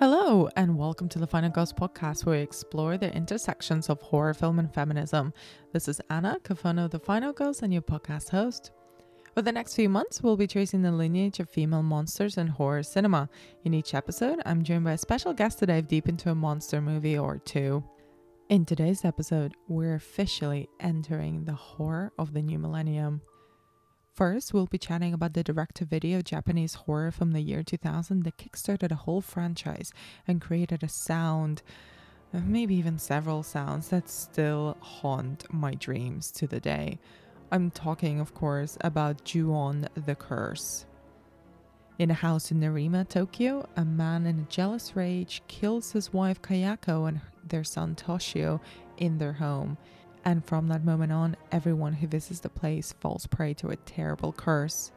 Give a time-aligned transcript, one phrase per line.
[0.00, 4.32] Hello, and welcome to the Final Girls podcast, where we explore the intersections of horror
[4.32, 5.34] film and feminism.
[5.74, 8.70] This is Anna, co of the Final Girls, and your podcast host.
[9.34, 12.82] For the next few months, we'll be tracing the lineage of female monsters in horror
[12.82, 13.28] cinema.
[13.66, 16.80] In each episode, I'm joined by a special guest to dive deep into a monster
[16.80, 17.84] movie or two.
[18.48, 23.20] In today's episode, we're officially entering the horror of the new millennium.
[24.20, 28.22] First, we'll be chatting about the direct to video Japanese horror from the year 2000
[28.24, 29.94] that kickstarted a whole franchise
[30.28, 31.62] and created a sound,
[32.34, 36.98] uh, maybe even several sounds, that still haunt my dreams to the day.
[37.50, 40.84] I'm talking, of course, about Ju-on the Curse.
[41.98, 46.42] In a house in Nerima, Tokyo, a man in a jealous rage kills his wife
[46.42, 48.60] Kayako and their son Toshio
[48.98, 49.78] in their home
[50.24, 54.32] and from that moment on, everyone who visits the place falls prey to a terrible
[54.32, 54.92] curse.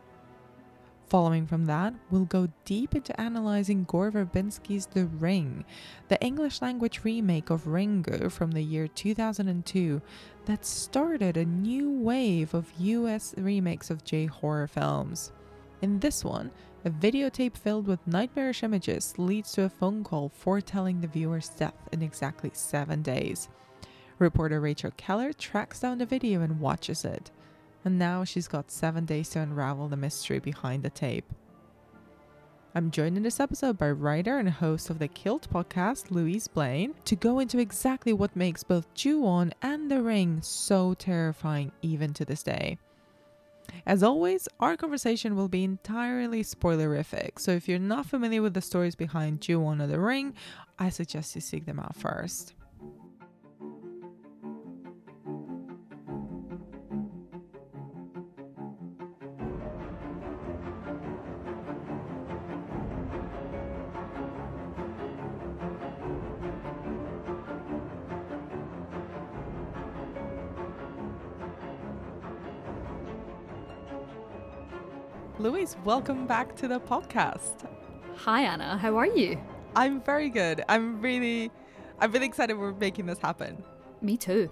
[1.08, 5.64] Following from that, we'll go deep into analyzing Gore Verbinski's The Ring,
[6.08, 10.02] the English language remake of Ringu from the year 2002
[10.46, 15.32] that started a new wave of US remakes of J horror films.
[15.82, 16.50] In this one,
[16.86, 21.88] a videotape filled with nightmarish images leads to a phone call foretelling the viewer's death
[21.92, 23.50] in exactly seven days.
[24.24, 27.30] Reporter Rachel Keller tracks down the video and watches it.
[27.84, 31.26] And now she's got seven days to unravel the mystery behind the tape.
[32.74, 36.96] I'm joined in this episode by writer and host of the Kilt podcast, Louise Blain,
[37.04, 42.24] to go into exactly what makes both Ju-on and The Ring so terrifying even to
[42.24, 42.78] this day.
[43.86, 48.62] As always, our conversation will be entirely spoilerific, so if you're not familiar with the
[48.62, 50.34] stories behind Ju-on or The Ring,
[50.80, 52.54] I suggest you seek them out first.
[75.64, 77.70] Louise, welcome back to the podcast.
[78.18, 79.40] Hi Anna, how are you?
[79.78, 80.62] I'm very good.
[80.68, 81.52] I'm really
[82.00, 83.64] I'm really excited we're making this happen.
[84.02, 84.52] Me too.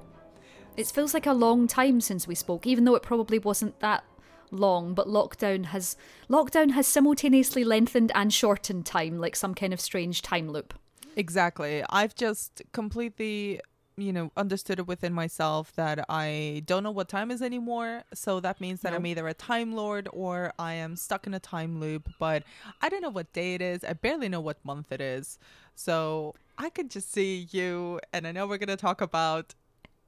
[0.78, 4.06] It feels like a long time since we spoke, even though it probably wasn't that
[4.52, 5.98] long, but lockdown has
[6.30, 10.74] lockdown has simultaneously lengthened and shortened time like some kind of strange time loop.
[11.18, 11.84] Exactly.
[11.90, 13.60] I've just completely
[14.02, 18.04] you know understood it within myself that I don't know what time is anymore.
[18.14, 19.00] So that means that nope.
[19.00, 22.10] I'm either a time lord or I am stuck in a time loop.
[22.20, 22.44] But
[22.82, 23.84] I don't know what day it is.
[23.84, 25.38] I barely know what month it is.
[25.76, 29.56] So I could just see you, and I know we're gonna talk about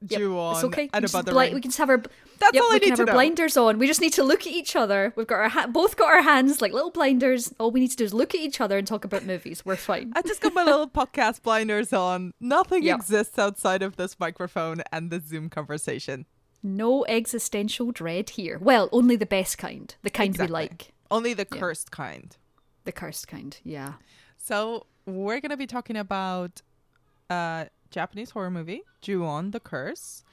[0.08, 0.90] yep, on it's okay.
[0.92, 2.02] and about the bli- we can just have our
[2.38, 3.12] that's yep, all I we need can have to our know.
[3.12, 3.78] blinders on.
[3.78, 5.12] We just need to look at each other.
[5.16, 7.54] We've got our ha- both got our hands like little blinders.
[7.58, 9.64] All we need to do is look at each other and talk about movies.
[9.64, 10.12] We're fine.
[10.14, 12.32] I just got my little podcast blinders on.
[12.40, 12.96] Nothing yep.
[12.96, 16.26] exists outside of this microphone and the Zoom conversation.
[16.62, 18.58] No existential dread here.
[18.60, 20.46] Well, only the best kind, the kind exactly.
[20.48, 20.92] we like.
[21.10, 21.96] Only the cursed yeah.
[21.96, 22.36] kind.
[22.84, 23.94] The cursed kind, yeah.
[24.38, 26.62] So we're gonna be talking about
[27.30, 30.24] uh Japanese horror movie, Ju-on the Curse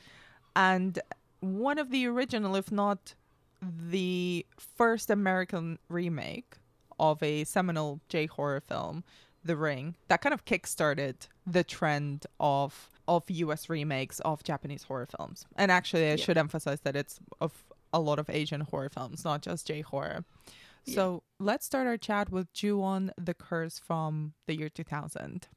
[0.55, 0.99] and
[1.39, 3.15] one of the original, if not
[3.61, 6.55] the first American remake
[6.99, 9.03] of a seminal J horror film,
[9.43, 15.07] The Ring, that kind of kickstarted the trend of of US remakes of Japanese horror
[15.17, 15.45] films.
[15.57, 16.15] And actually, I yeah.
[16.17, 20.23] should emphasize that it's of a lot of Asian horror films, not just J horror.
[20.85, 20.95] Yeah.
[20.95, 25.47] So let's start our chat with Ju-on the Curse from the year 2000.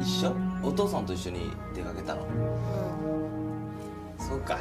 [0.00, 0.32] 一緒？
[0.62, 2.22] お父さんと一緒に出かけたの？
[2.22, 2.28] うん。
[4.18, 4.58] そうか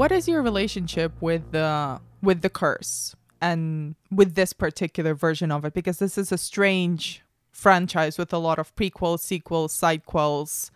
[0.00, 5.66] what is your relationship with the with the curse and with this particular version of
[5.66, 5.74] it?
[5.74, 10.70] Because this is a strange franchise with a lot of prequels, sequels, sidequels.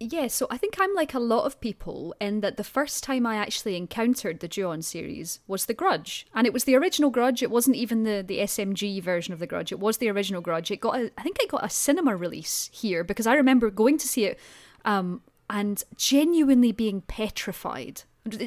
[0.00, 3.24] Yeah, so I think I'm like a lot of people in that the first time
[3.24, 6.26] I actually encountered the Ju-on series was The Grudge.
[6.34, 7.40] And it was the original Grudge.
[7.40, 9.70] It wasn't even the, the SMG version of The Grudge.
[9.70, 10.72] It was the original Grudge.
[10.72, 13.96] It got a, I think it got a cinema release here because I remember going
[13.98, 14.40] to see it
[14.84, 15.22] um,
[15.52, 18.02] and genuinely being petrified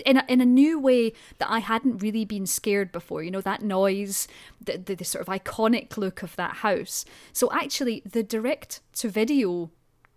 [0.05, 3.21] in a, in a new way that I hadn't really been scared before.
[3.21, 4.27] You know, that noise,
[4.59, 7.05] the, the, the sort of iconic look of that house.
[7.31, 9.69] So actually, the direct to video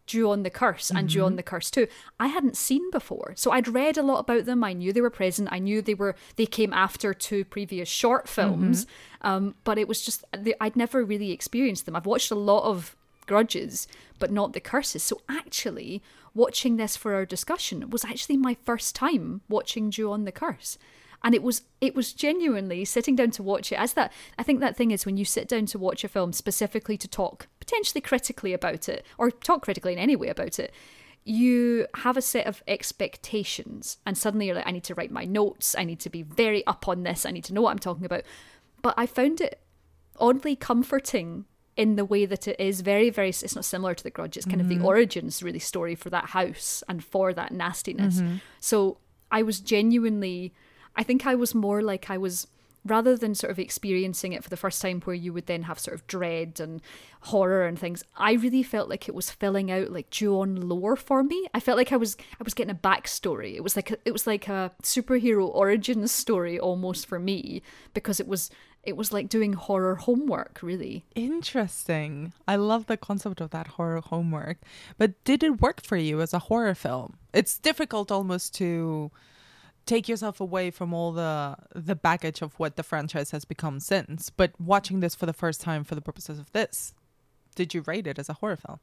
[0.07, 1.87] Ju-on the Curse and Ju-on the Curse 2
[2.19, 3.35] I hadn't seen before.
[3.37, 4.65] So I'd read a lot about them.
[4.65, 5.51] I knew they were present.
[5.53, 8.87] I knew they were they came after two previous short films.
[9.21, 10.25] Um, but it was just
[10.61, 11.95] I'd never really experienced them.
[11.95, 12.97] I've watched a lot of
[13.29, 13.87] grudges,
[14.19, 15.05] but not the curses.
[15.05, 16.03] So actually,
[16.35, 20.79] watching this for our discussion was actually my first time watching Ju-on the Curse.
[21.23, 24.61] And it was it was genuinely sitting down to watch it as that I think
[24.61, 28.01] that thing is when you sit down to watch a film specifically to talk potentially
[28.01, 30.73] critically about it or talk critically in any way about it
[31.25, 35.27] you have a set of expectations and suddenly you're like i need to write my
[35.27, 37.79] notes i need to be very up on this i need to know what i'm
[37.79, 38.23] talking about
[38.81, 39.61] but i found it
[40.19, 41.45] oddly comforting
[41.79, 44.45] in the way that it is very very it's not similar to the grudge it's
[44.45, 44.85] kind of the mm-hmm.
[44.85, 48.17] origins really story for that house and for that nastiness.
[48.17, 48.37] Mm-hmm.
[48.61, 48.99] So
[49.31, 50.53] i was genuinely
[50.97, 52.49] i think i was more like i was
[52.85, 55.79] rather than sort of experiencing it for the first time where you would then have
[55.79, 56.81] sort of dread and
[57.23, 61.23] horror and things i really felt like it was filling out like Ju-on lore for
[61.23, 63.99] me i felt like i was i was getting a backstory it was like a,
[64.05, 67.63] it was like a superhero origin story almost for me
[67.95, 68.51] because it was
[68.85, 72.33] it was like doing horror homework really Interesting.
[72.47, 74.59] I love the concept of that horror homework.
[74.97, 77.17] But did it work for you as a horror film?
[77.33, 79.11] It's difficult almost to
[79.89, 84.31] take yourself away from all the the baggage of what the franchise has become since.
[84.31, 86.93] But watching this for the first time for the purposes of this,
[87.57, 88.79] did you rate it as a horror film?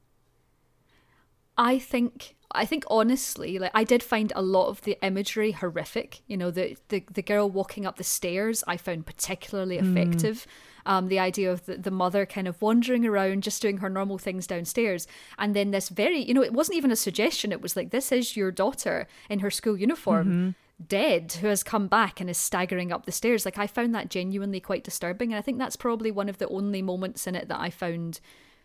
[1.57, 6.21] I think I think honestly, like I did find a lot of the imagery horrific.
[6.27, 10.47] You know, the the, the girl walking up the stairs I found particularly effective.
[10.87, 14.19] Um, the idea of the, the mother kind of wandering around, just doing her normal
[14.19, 15.07] things downstairs,
[15.39, 17.51] and then this very, you know, it wasn't even a suggestion.
[17.51, 20.53] It was like, this is your daughter in her school uniform.
[20.85, 23.45] Dead, who has come back and is staggering up the stairs.
[23.45, 25.31] Like, I found that genuinely quite disturbing.
[25.31, 28.19] And I think that's probably one of the only moments in it that I found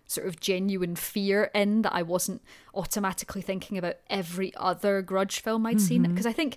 [0.07, 2.43] sort of genuine fear in that I wasn't
[2.75, 6.03] automatically thinking about every other grudge film I'd seen.
[6.03, 6.13] Mm-hmm.
[6.13, 6.57] Because I think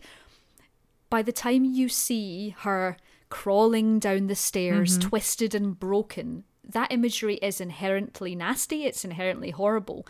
[1.11, 2.97] by the time you see her
[3.29, 5.09] crawling down the stairs, mm-hmm.
[5.09, 10.07] twisted and broken, that imagery is inherently nasty, it's inherently horrible.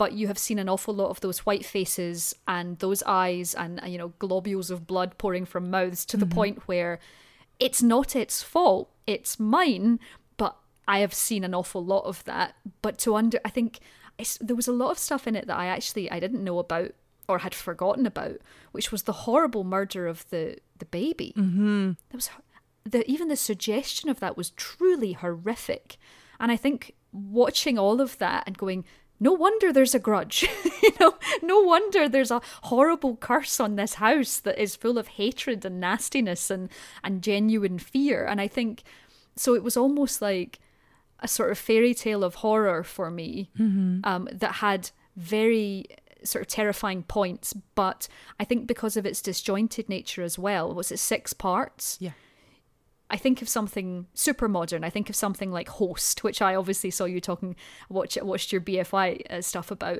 [0.00, 3.82] But you have seen an awful lot of those white faces and those eyes and,
[3.82, 7.00] uh, you know, globules of blood pouring from mouths to the point where
[7.58, 10.00] it's not its fault, it's mine,
[10.38, 10.56] but
[10.88, 12.54] I have seen an awful lot of that.
[12.80, 13.80] But to under, I think
[14.40, 16.92] there was a lot of stuff in it that I actually I didn't know about
[17.28, 18.38] or had forgotten about,
[18.72, 21.34] which was the horrible murder of the the baby.
[21.36, 21.90] Mm-hmm.
[22.08, 22.30] That was
[22.84, 25.98] the even the suggestion of that was truly horrific,
[26.40, 28.86] and I think watching all of that and going.
[29.20, 30.48] No wonder there's a grudge.
[30.82, 35.08] you know, no wonder there's a horrible curse on this house that is full of
[35.08, 36.70] hatred and nastiness and
[37.04, 38.24] and genuine fear.
[38.24, 38.82] And I think
[39.36, 40.58] so it was almost like
[41.20, 43.50] a sort of fairy tale of horror for me
[44.04, 45.84] um, that had very
[46.24, 48.08] sort of terrifying points, but
[48.38, 51.98] I think because of its disjointed nature as well, was it six parts?
[52.00, 52.12] Yeah.
[53.10, 54.84] I think of something super modern.
[54.84, 57.56] I think of something like Host, which I obviously saw you talking,
[57.88, 59.98] watch, watched your BFI uh, stuff about.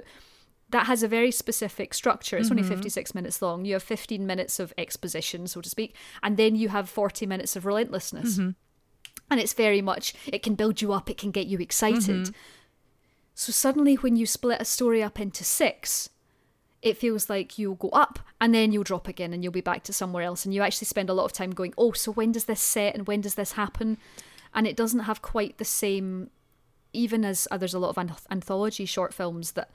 [0.71, 2.37] That has a very specific structure.
[2.37, 2.75] It's only mm-hmm.
[2.75, 3.65] 56 minutes long.
[3.65, 7.57] You have 15 minutes of exposition, so to speak, and then you have 40 minutes
[7.57, 8.35] of relentlessness.
[8.35, 8.51] Mm-hmm.
[9.33, 12.27] And it's very much, it can build you up, it can get you excited.
[12.27, 12.33] Mm-hmm.
[13.35, 16.11] So suddenly, when you split a story up into six,
[16.83, 19.83] it feels like you'll go up and then you'll drop again and you'll be back
[19.85, 20.45] to somewhere else.
[20.45, 22.95] And you actually spend a lot of time going, oh, so when does this set
[22.95, 23.99] and when does this happen?
[24.55, 26.31] And it doesn't have quite the same,
[26.93, 29.71] even as uh, there's a lot of anth- anthology short films that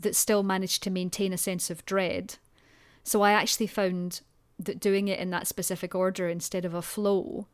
[0.00, 2.36] that still manage to maintain a sense of dread.
[3.02, 4.20] So I actually found
[4.60, 7.46] that doing it in that specific order instead of a flow,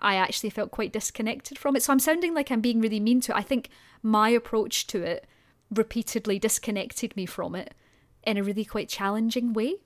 [0.00, 1.82] I actually felt quite disconnected from it.
[1.82, 3.38] So I'm sounding like I'm being really mean to it.
[3.38, 3.68] I think
[4.00, 5.26] my approach to it
[5.74, 7.74] repeatedly disconnected me from it
[8.24, 9.76] in a really quite challenging way.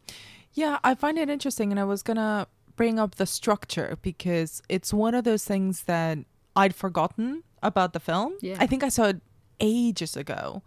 [0.53, 2.47] Yeah, I find it interesting, and I was gonna
[2.77, 6.19] bring up the structure because it's one of those things that
[6.57, 8.35] I'd forgotten about the film.
[8.41, 8.57] Yeah.
[8.59, 9.21] I think I saw it
[9.61, 10.63] ages ago,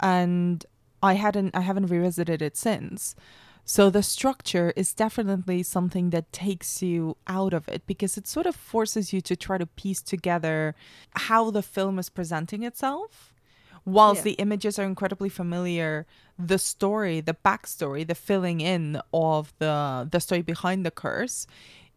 [0.00, 0.64] and
[1.02, 3.14] I hadn't, I haven't revisited it since.
[3.64, 8.46] So the structure is definitely something that takes you out of it because it sort
[8.46, 10.74] of forces you to try to piece together
[11.12, 13.34] how the film is presenting itself.
[13.88, 14.24] Whilst Yeah.
[14.24, 16.06] the images are incredibly familiar,
[16.38, 21.46] the story, the backstory, the filling in of the the story behind the curse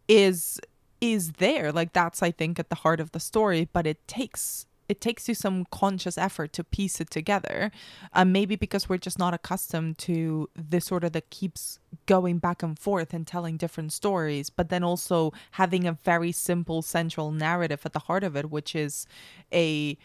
[0.07, 0.59] is
[0.99, 1.71] is there.
[1.71, 5.29] Like that's I think at the heart of the story, but it takes it takes
[5.29, 7.71] you some conscious effort to piece it together.
[8.13, 12.61] Um, maybe because we're just not accustomed to this sort of that keeps going back
[12.61, 17.81] and forth and telling different stories, but then also having a very simple central narrative
[17.85, 19.07] at the heart of it, which is
[19.53, 19.97] a,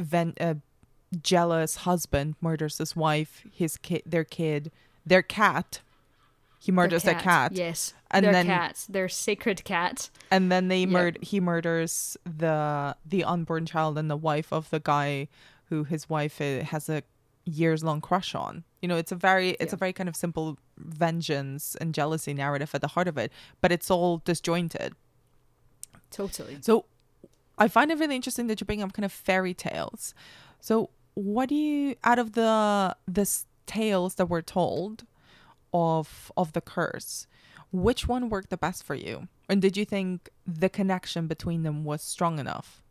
[0.00, 0.56] ven- a
[1.14, 4.70] jealous husband murders his wife, his kid, their kid,
[5.06, 5.80] their cat.
[6.58, 7.52] He murders Their their cat.
[7.52, 7.92] Yes.
[8.10, 8.86] And their then- cat.
[8.88, 10.08] Their sacred cat.
[10.30, 10.88] and then they Yep.
[10.88, 15.28] murder he murders the the unborn child and the wife of the guy
[15.68, 17.02] who his wife uh, has a
[17.44, 19.76] years long crush on you know it's a very it's Yeah.
[19.76, 23.30] a very kind of simple vengeance and jealousy narrative at the heart of it
[23.60, 24.94] but it's all disjointed
[26.10, 26.58] Totally.
[26.62, 26.86] so
[27.58, 30.14] i find it really interesting that you bring up kind of fairy tales
[30.60, 33.28] so what do you out of the the
[33.66, 35.04] tales that were told
[35.72, 37.26] of of the curse
[37.72, 41.84] which one worked the best for you and did you think the connection between them
[41.84, 42.84] was strong enough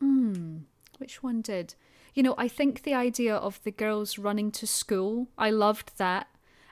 [0.00, 0.58] Hmm.
[0.98, 1.74] Which one did?
[2.14, 6.28] You know, I think the idea of the girls running to school, I loved that.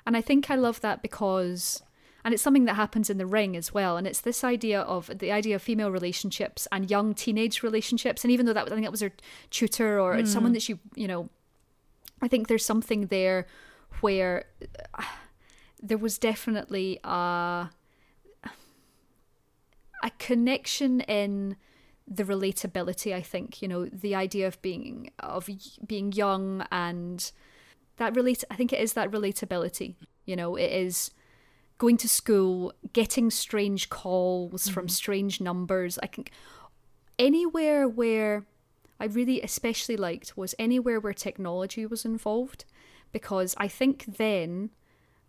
[0.07, 1.83] And I think I love that because
[2.29, 3.97] and it's something that happens in the ring as well.
[3.97, 8.23] And it's this idea of the idea of female relationships and young teenage relationships.
[8.23, 9.13] And even though that was I think that was her
[9.49, 11.31] tutor or it's someone that she you know
[12.21, 13.47] I think there's something there
[14.03, 14.45] where
[14.93, 15.05] uh,
[15.83, 17.71] there was definitely a
[20.03, 21.57] a connection in
[22.07, 25.49] the relatability i think you know the idea of being of
[25.87, 27.33] being young and
[27.97, 29.95] that relate i think it is that relatability
[30.25, 31.11] you know it is
[31.79, 34.91] going to school getting strange calls from mm-hmm.
[34.91, 36.31] strange numbers i think
[37.19, 38.45] anywhere where
[39.01, 42.65] i really especially liked was anywhere where technology was involved
[43.13, 44.71] because i think then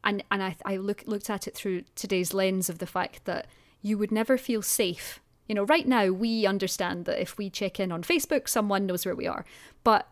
[0.04, 3.48] and and I I look looked at it through today's lens of the fact that
[3.82, 5.22] you would never feel safe.
[5.48, 9.06] You know, right now we understand that if we check in on Facebook, someone knows
[9.06, 9.46] where we are.
[9.84, 10.08] But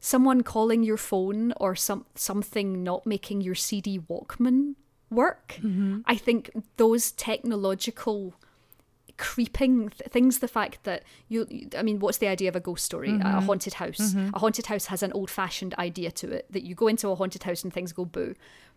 [0.00, 4.74] someone calling your phone or some something not making your CD Walkman
[5.10, 6.00] work, mm-hmm.
[6.06, 8.34] I think those technological
[9.18, 11.46] creeping th- things the fact that you
[11.76, 13.10] i mean what's the idea of a ghost story?
[13.10, 13.46] A mm-hmm.
[13.46, 13.98] haunted house.
[13.98, 14.34] Mm-hmm.
[14.34, 17.14] A haunted house has an old fashioned idea to it that you go into a
[17.14, 18.34] haunted house and things go boo.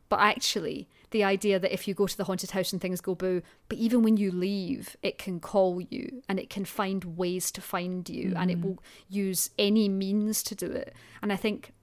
[0.07, 3.15] But actually the idea that if you go to the haunted house and things go
[3.15, 7.51] boo but even when you leave it can call you and it can find ways
[7.51, 10.93] to find you and it will use any means to do it.
[11.21, 11.73] And i think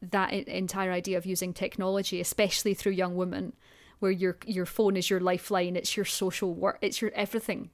[0.00, 3.52] that entire idea of using technology especially through young women
[3.98, 7.70] where your your phone is your lifeline it's your social work it's your everything.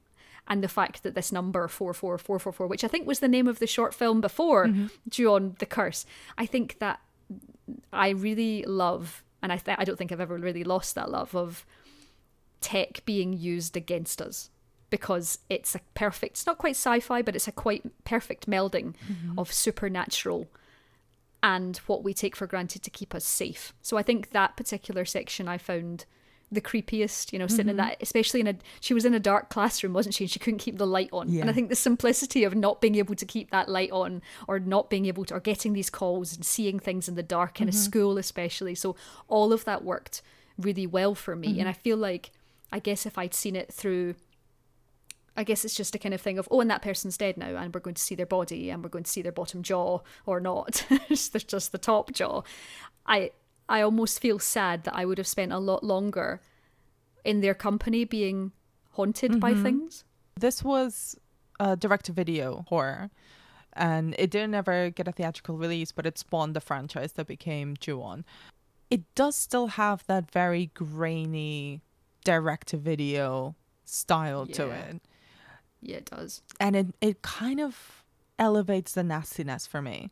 [0.46, 3.66] And the fact that this number 44444 which i think was the name of the
[3.66, 4.86] short film before mm-hmm.
[5.08, 6.04] Ju-on the curse
[6.36, 7.00] i think that
[7.94, 11.34] i really love and i th- i don't think i've ever really lost that love
[11.34, 11.64] of
[12.60, 14.50] tech being used against us
[14.90, 19.38] because it's a perfect it's not quite sci-fi but it's a quite perfect melding mm-hmm.
[19.38, 20.46] of supernatural
[21.44, 23.74] and what we take for granted to keep us safe.
[23.82, 26.06] So i think that particular section i found
[26.50, 27.88] the creepiest you know sitting in mm-hmm.
[27.88, 30.24] that especially in a she was in a dark classroom wasn't she?
[30.24, 31.28] And she couldn't keep the light on.
[31.36, 34.58] And i think the simplicity of not being able to keep that light on or
[34.58, 37.68] not being able to or getting these calls and seeing things in the dark in
[37.68, 37.78] a mm-hmm.
[37.78, 38.74] school especially.
[38.74, 38.96] So
[39.28, 40.22] all of that worked
[40.58, 41.48] really well for me.
[41.48, 41.60] Mm-hmm.
[41.60, 42.30] And i feel like
[42.72, 44.14] i guess if i'd seen it through
[45.36, 47.56] I guess it's just a kind of thing of, oh, and that person's dead now,
[47.56, 50.00] and we're going to see their body, and we're going to see their bottom jaw
[50.26, 50.86] or not.
[51.08, 52.42] it's just- the top jaw.
[53.06, 53.30] I
[53.68, 56.40] I almost feel sad that I would have spent a lot longer
[57.24, 58.52] in their company being
[58.92, 59.62] haunted by mm-hmm.
[59.62, 60.04] things.
[60.38, 61.16] This was
[61.58, 63.10] a direct to video horror.
[63.72, 67.76] And it didn't ever get a theatrical release, but it spawned the franchise that became
[67.78, 68.24] Ju-on.
[68.90, 71.82] It does still have that very grainy
[72.24, 75.02] direct to video style to it.
[75.84, 76.42] Yeah, it does.
[76.58, 78.04] And it, it kind of
[78.38, 80.10] elevates the nastiness for me.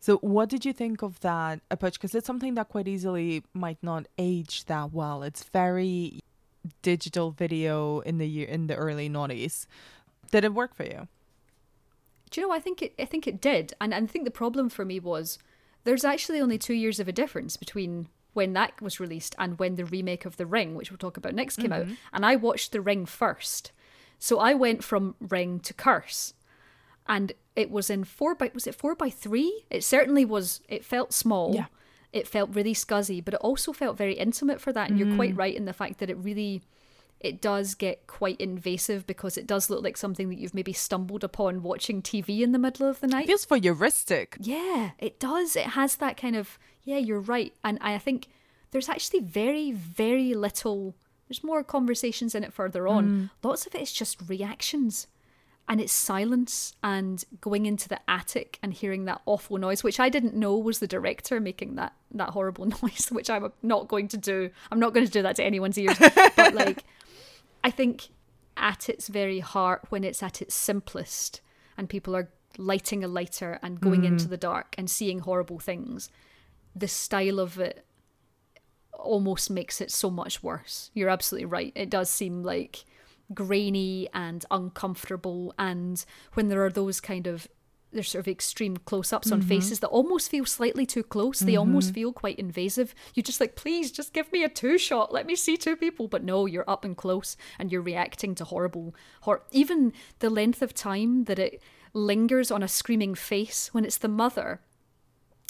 [0.00, 1.94] So, what did you think of that approach?
[1.94, 5.22] Because it's something that quite easily might not age that well.
[5.22, 6.20] It's very
[6.82, 9.66] digital video in the year in the early noughties.
[10.30, 11.08] Did it work for you?
[12.30, 12.54] Do you know?
[12.54, 12.94] I think it.
[12.98, 15.38] I think it did, and and I think the problem for me was
[15.84, 19.76] there's actually only two years of a difference between when that was released and when
[19.76, 21.84] the remake of The Ring, which we'll talk about next, came out.
[21.84, 21.94] Mm-hmm.
[22.12, 23.72] And I watched The Ring first,
[24.18, 26.34] so I went from Ring to Curse,
[27.06, 29.64] and it was in four by was it four by three?
[29.70, 30.60] It certainly was.
[30.68, 31.54] It felt small.
[31.54, 31.66] Yeah.
[32.12, 34.88] It felt really scuzzy, but it also felt very intimate for that.
[34.88, 35.38] And you're quite mm.
[35.38, 36.62] right in the fact that it really
[37.20, 41.24] it does get quite invasive because it does look like something that you've maybe stumbled
[41.24, 43.24] upon watching TV in the middle of the night.
[43.24, 44.36] It feels voyeuristic.
[44.40, 45.56] Yeah, it does.
[45.56, 47.52] It has that kind of yeah, you're right.
[47.64, 48.28] And I think
[48.70, 50.94] there's actually very, very little
[51.28, 53.30] there's more conversations in it further on.
[53.42, 55.06] Lots of it is just reactions.
[55.68, 60.08] and it's silence and going into the attic and hearing that awful noise which i
[60.08, 64.16] didn't know was the director making that that horrible noise which i'm not going to
[64.16, 65.98] do i'm not going to do that to anyone's ears
[66.36, 66.84] but like
[67.64, 68.10] i think
[68.56, 71.40] at its very heart when it's at its simplest
[71.76, 72.28] and people are
[72.58, 74.06] lighting a lighter and going Mm.
[74.12, 76.10] into the dark and seeing horrible things
[76.76, 77.84] the style of it
[78.98, 80.90] almost makes it so much worse.
[80.94, 81.72] You're absolutely right.
[81.74, 82.84] It does seem like
[83.34, 87.48] grainy and uncomfortable and when there are those kind of
[87.92, 89.48] there's sort of extreme close-ups on mm-hmm.
[89.48, 91.40] faces that almost feel slightly too close.
[91.40, 91.60] They mm-hmm.
[91.60, 92.94] almost feel quite invasive.
[93.14, 95.12] You're just like please just give me a two shot.
[95.12, 96.06] Let me see two people.
[96.06, 100.62] But no you're up and close and you're reacting to horrible hor- even the length
[100.62, 101.62] of time that it
[101.94, 104.60] lingers on a screaming face when it's the mother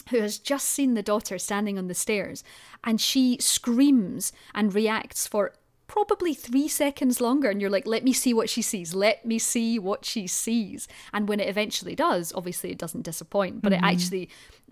[0.09, 2.43] who has just seen the daughter standing on the stairs
[2.83, 5.53] and she screams and reacts for
[5.87, 8.93] probably three seconds longer and you're like let me see what she sees.
[8.93, 10.87] Let me see what she sees.
[11.13, 13.85] And when it eventually does obviously it doesn't disappoint but it mm-hmm.
[13.85, 14.29] actually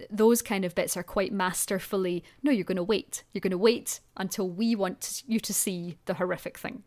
[0.10, 3.24] those kind of bits are quite masterfully no you're going to wait.
[3.34, 6.84] You're going to wait until we want you to see the horrific thing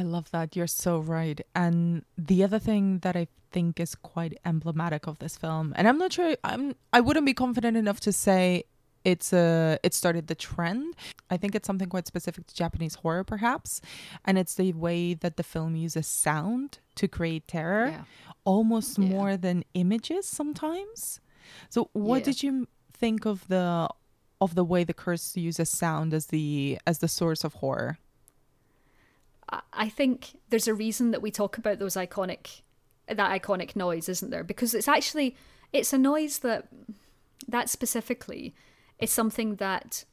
[0.00, 0.54] I love that.
[0.56, 1.40] You're so right.
[1.54, 5.98] And the other thing that I think is quite emblematic of this film, and I'm
[6.04, 8.64] not sure I'm I wouldn't be confident enough to say
[9.12, 10.94] it's a it started the trend.
[11.30, 13.80] I think it's something quite specific to Japanese horror perhaps,
[14.26, 16.68] and it's the way that the film uses sound
[17.00, 18.04] to create terror Yeah.
[18.44, 19.08] almost Yeah.
[19.14, 21.20] more than images sometimes.
[21.70, 22.24] So what Yeah.
[22.28, 22.52] did you
[23.02, 23.88] think of the
[24.44, 27.92] of the way the curse uses sound as the as the source of horror?
[29.50, 32.62] I- think there's a reason that we talk about those iconic
[33.08, 34.42] that iconic noise, isn't there?
[34.42, 35.36] Because it's actually
[35.72, 36.68] it's a noise that
[37.46, 38.54] that specifically
[38.98, 40.04] is something that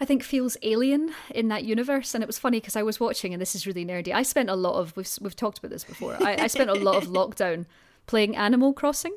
[0.00, 2.14] I think feels alien in that universe.
[2.14, 4.14] And it was funny because I was watching, and this is really nerdy.
[4.14, 6.16] I spent a lot of we've we've talked about this before.
[6.20, 7.66] I, I spent a lot of lockdown
[8.06, 9.16] playing Animal Crossing.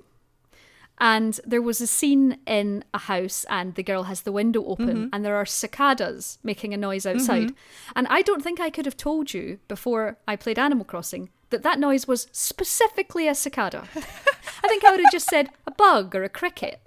[1.00, 4.88] And there was a scene in a house, and the girl has the window open,
[4.88, 5.08] mm-hmm.
[5.12, 7.48] and there are cicadas making a noise outside.
[7.48, 7.92] Mm-hmm.
[7.96, 11.64] And I don't think I could have told you before I played Animal Crossing that
[11.64, 13.88] that noise was specifically a cicada.
[13.96, 16.80] I think I would have just said a bug or a cricket.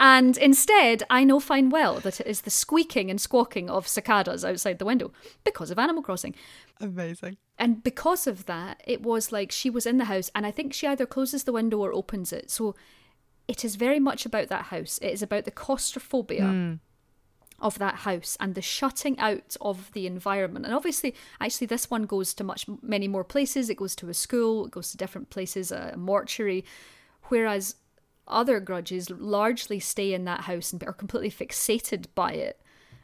[0.00, 4.44] And instead, I know fine well that it is the squeaking and squawking of cicadas
[4.44, 5.12] outside the window
[5.44, 6.34] because of Animal Crossing.
[6.80, 7.36] Amazing.
[7.58, 10.72] And because of that, it was like she was in the house, and I think
[10.72, 12.50] she either closes the window or opens it.
[12.50, 12.74] So
[13.46, 14.98] it is very much about that house.
[15.02, 16.78] It is about the claustrophobia
[17.60, 20.66] of that house and the shutting out of the environment.
[20.66, 23.70] And obviously, actually, this one goes to much many more places.
[23.70, 26.64] It goes to a school, it goes to different places, a mortuary,
[27.24, 27.76] whereas
[28.26, 32.60] other grudges largely stay in that house and are completely fixated by it.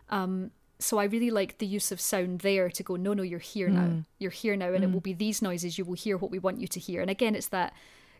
[0.08, 3.38] Um, so I really like the use of sound there to go, no, no, you're
[3.38, 3.86] here now.
[3.86, 4.04] Mm.
[4.18, 4.92] You're here now, and it mm.
[4.94, 5.78] will be these noises.
[5.78, 7.00] You will hear what we want you to hear.
[7.00, 7.74] And again, it's that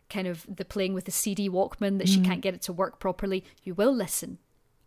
[0.09, 2.25] kind of the playing with the CD Walkman that she mm.
[2.25, 3.43] can't get it to work properly.
[3.63, 4.37] You will listen.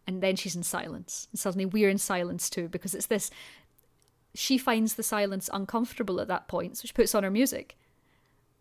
[0.07, 1.29] And then she's in silence.
[1.33, 3.31] And suddenly we're in silence too, because it's this.
[4.35, 7.77] She finds the silence uncomfortable at that point, so she puts on her music.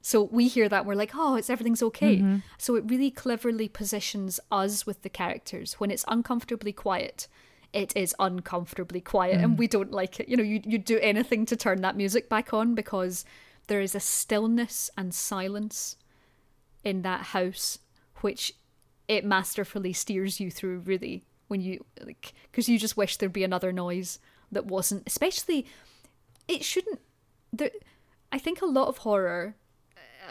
[0.01, 2.17] So we hear that, we're like, oh, it's everything's okay.
[2.17, 2.37] Mm-hmm.
[2.57, 5.75] So it really cleverly positions us with the characters.
[5.75, 7.27] When it's uncomfortably quiet,
[7.73, 9.57] it is uncomfortably quiet and mm.
[9.57, 10.29] we don't like it.
[10.29, 13.25] You know, you, you'd do anything to turn that music back on because
[13.67, 15.97] there is a stillness and silence
[16.83, 17.79] in that house
[18.21, 18.53] which
[19.07, 23.43] it masterfully steers you through really when you like because you just wish there'd be
[23.43, 24.19] another noise
[24.51, 25.65] that wasn't especially
[26.47, 26.99] it shouldn't
[27.51, 27.69] there
[28.31, 29.55] i think a lot of horror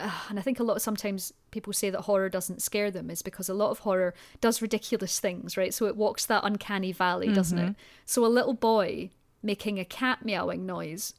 [0.00, 3.11] uh, and i think a lot of sometimes people say that horror doesn't scare them
[3.11, 6.92] is because a lot of horror does ridiculous things right so it walks that uncanny
[6.92, 9.11] valley doesn't it so a little boy
[9.42, 11.14] making a cat meowing noise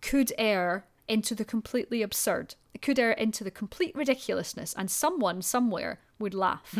[0.00, 2.54] could err into the completely absurd.
[2.72, 6.74] It could err into the complete ridiculousness, and someone somewhere would laugh.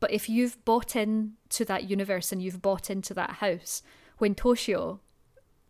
[0.00, 3.82] But if you've bought in to that universe and you've bought into that house,
[4.18, 5.00] when Toshio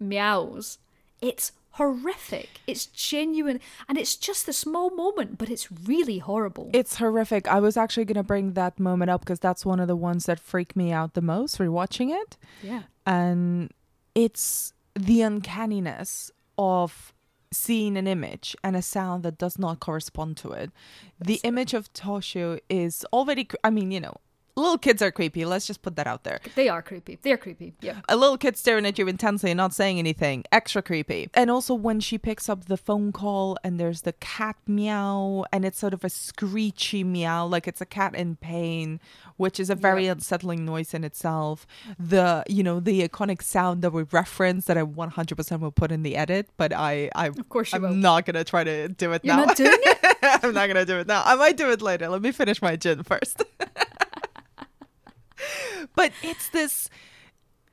[0.00, 0.78] meows,
[1.20, 2.48] it's horrific.
[2.66, 6.70] It's genuine, and it's just a small moment, but it's really horrible.
[6.72, 7.46] It's horrific.
[7.48, 10.26] I was actually going to bring that moment up because that's one of the ones
[10.26, 12.36] that freak me out the most rewatching it.
[12.62, 12.82] yeah.
[13.06, 13.70] And
[14.14, 17.12] it's the uncanniness of
[17.52, 20.70] seeing an image and a sound that does not correspond to it.
[21.20, 24.16] The image of Toshio is already, I mean, you know,
[24.56, 25.44] little kids are creepy.
[25.44, 26.40] Let's just put that out there.
[26.54, 27.18] They are creepy.
[27.22, 27.74] They're creepy.
[27.80, 28.00] Yeah.
[28.08, 30.44] A little kid staring at you intensely and not saying anything.
[30.50, 31.28] Extra creepy.
[31.34, 35.64] And also when she picks up the phone call and there's the cat meow and
[35.64, 38.98] it's sort of a screechy meow, like it's a cat in pain,
[39.36, 40.16] which is a very Yep.
[40.16, 41.66] unsettling noise in itself.
[41.98, 46.02] The you know the iconic sound that we reference that I 100% will put in
[46.02, 47.90] the edit, but I I Of course I'm will.
[47.94, 49.44] not gonna try to do it You're now.
[49.44, 50.16] not doing it?
[50.44, 51.22] I'm not gonna do it now.
[51.24, 52.08] I might do it later.
[52.08, 53.42] Let me finish my gin first.
[55.94, 56.88] but it's this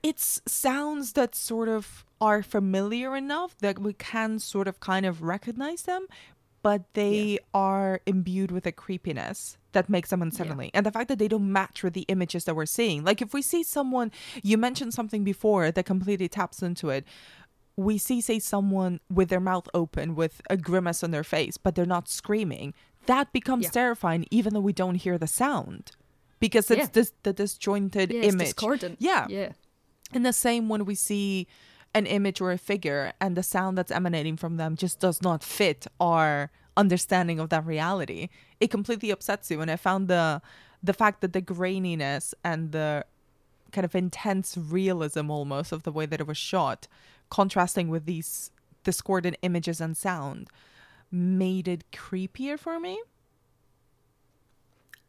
[0.01, 5.21] it's sounds that sort of are familiar enough that we can sort of kind of
[5.21, 6.07] recognize them,
[6.62, 10.71] but they are imbued with a creepiness that makes them unsettling.
[10.73, 13.03] And the fact that they don't match with the images that we're seeing.
[13.03, 17.05] Like if we see someone, you mentioned something before that completely taps into it.
[17.75, 21.75] We see, say, someone with their mouth open with a grimace on their face, but
[21.75, 22.73] they're not screaming.
[23.07, 23.71] That becomes Yeah.
[23.71, 25.91] terrifying, even though we don't hear the sound,
[26.45, 26.97] because it's Yeah.
[26.97, 28.47] this the disjointed Yeah, it's image.
[28.47, 28.95] discordant.
[29.10, 29.25] Yeah.
[29.29, 29.51] Yeah.
[30.15, 31.47] And the same when we see
[31.99, 35.39] an image or a figure and the sound that's emanating from them just does not
[35.43, 38.21] fit our understanding of that reality.
[38.60, 39.62] It completely upsets you.
[39.62, 40.41] And I found the
[40.89, 43.06] the fact that the graininess and the
[43.71, 46.79] kind of intense realism almost of the way that it was shot,
[47.29, 48.51] contrasting with these
[48.84, 50.43] discordant images and sound,
[51.10, 52.95] made it creepier for me.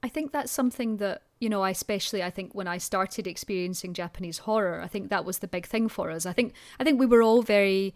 [0.05, 3.95] I think that's something that, you know, I especially I think when I started experiencing
[3.95, 6.27] Japanese horror, I think that was the big thing for us.
[6.27, 7.95] I think I think we were all very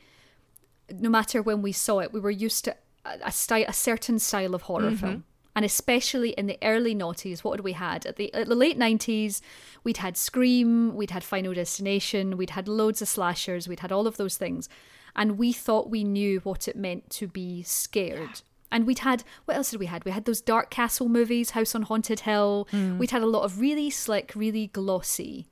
[0.90, 4.18] no matter when we saw it, we were used to a, a, sty- a certain
[4.18, 5.06] style of horror mm-hmm.
[5.06, 5.24] film.
[5.54, 8.06] And especially in the early noughties, what had we had?
[8.06, 9.42] At the, at the late 90s,
[9.84, 14.06] we'd had Scream, we'd had Final Destination, we'd had loads of slashers, we'd had all
[14.06, 14.68] of those things.
[15.16, 18.40] And we thought we knew what it meant to be scared.
[18.70, 20.04] And we'd had, what else did we had?
[20.04, 22.68] We had those Dark Castle movies, House on Haunted Hill.
[22.70, 22.98] Hmm.
[22.98, 25.48] We'd had a lot of really slick, really glossy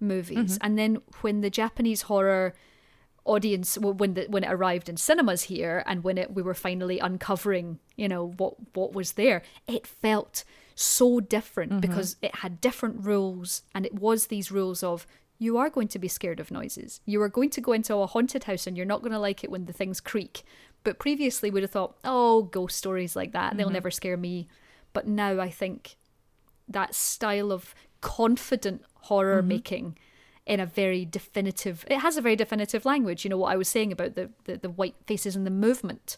[0.00, 0.54] movies.
[0.54, 0.66] Mm-hmm.
[0.66, 2.54] And then when the Japanese horror
[3.26, 6.98] audience when the when it arrived in cinemas here and when it we were finally
[6.98, 11.80] uncovering you know what what was there it felt so different mm-hmm.
[11.80, 15.06] because it had different rules and it was these rules of
[15.38, 18.06] you are going to be scared of noises you are going to go into a
[18.06, 20.44] haunted house and you're not going to like it when the things creak
[20.86, 23.74] but previously we'd have thought oh ghost stories like that they'll mm-hmm.
[23.74, 24.46] never scare me.
[24.92, 25.96] But now i think
[26.68, 29.48] that style of confident horror mm-hmm.
[29.48, 29.98] making
[30.46, 33.24] in a very definitive it has a very definitive language.
[33.24, 36.16] You know what i was saying about the the, the white faces and the movement?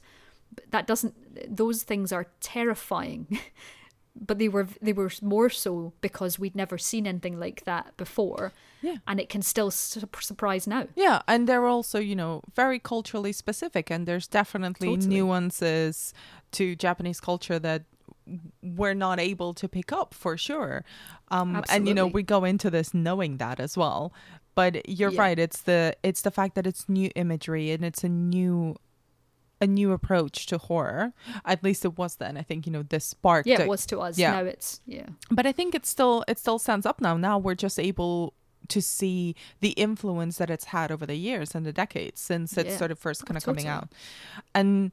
[0.71, 1.15] That doesn't
[1.57, 3.41] those things are terrifying
[4.21, 8.53] but they were they were more so because we'd never seen anything like that before
[8.83, 8.97] Yeah.
[9.07, 13.33] and it can still su- surprise now Yeah, and they're also, you know, very culturally
[13.33, 15.15] specific, and there's definitely Totally.
[15.17, 16.13] nuances
[16.53, 17.83] to Japanese culture that
[18.63, 20.85] we're not able to pick up for sure.
[21.31, 24.13] Um, and you know, we go into this knowing that as well.
[24.55, 25.21] But you're Yeah.
[25.21, 28.77] right; it's the it's the fact that it's new imagery and it's a new
[29.61, 31.13] a new approach to horror.
[31.45, 32.37] At least it was then.
[32.37, 33.47] I think you know this sparked.
[33.49, 34.33] yeah it was to us yeah.
[34.33, 37.17] now it's yeah but I think it still it still stands up now.
[37.17, 38.35] Now we're just able
[38.69, 42.67] to see the influence that it's had over the years and the decades since it
[42.67, 42.77] Yeah.
[42.77, 43.89] started first Oh, kind of coming out.
[44.55, 44.93] And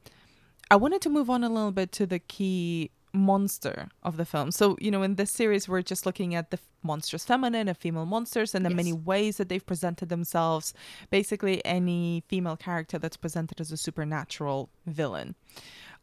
[0.70, 4.50] I wanted to move on a little bit to the key monster of the film.
[4.50, 7.76] So, you know, in this series we're just looking at the f- monsters feminine and
[7.76, 10.74] female monsters and the many ways that they've presented themselves.
[11.10, 15.34] Basically any female character that's presented as a supernatural villain.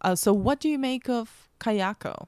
[0.02, 2.28] Uh, so what do you make of Kayako?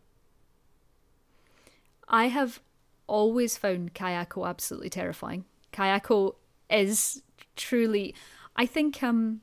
[2.08, 2.62] I have
[3.08, 5.46] always found Kayako absolutely terrifying.
[5.74, 6.36] Kayako
[6.70, 7.22] is
[7.56, 8.16] truly
[8.56, 9.42] I think um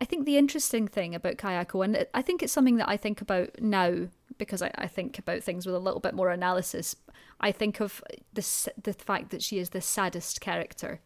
[0.00, 3.20] I think the interesting thing about Kayako, and I think it's something that I think
[3.20, 4.08] about now
[4.38, 6.96] because I, I think about things with a little bit more analysis.
[7.40, 11.00] I think of the the fact that she is the saddest character.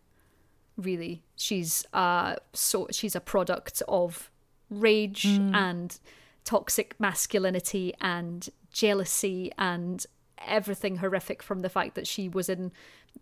[0.77, 4.31] Really, she's uh so she's a product of
[4.71, 5.99] rage and
[6.45, 10.07] toxic masculinity and jealousy and
[10.47, 12.73] everything horrific from the fact that she was in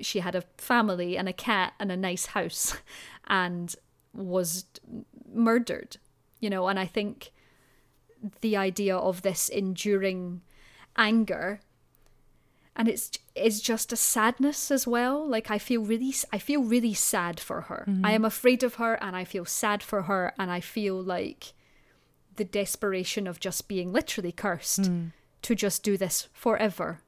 [0.01, 2.77] she had a family and a cat and a nice house
[3.27, 3.77] and
[4.15, 4.65] was
[5.33, 5.97] murdered
[6.41, 7.33] you know and i think
[8.41, 10.41] the idea of this enduring
[10.97, 11.61] anger
[12.75, 15.27] and it's it's just a sadness as well.
[15.27, 17.85] Like i feel really i feel really sad for her.
[17.89, 18.07] Mm-hmm.
[18.07, 21.53] I am afraid of her and i feel sad for her and i feel like
[22.37, 25.13] the desperation of just being literally cursed mm.
[25.43, 27.01] to just do this forever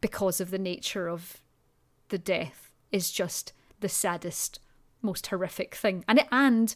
[0.00, 1.40] because of the nature of
[2.10, 4.60] the death is just the saddest
[5.00, 6.04] most horrific thing.
[6.06, 6.74] And it and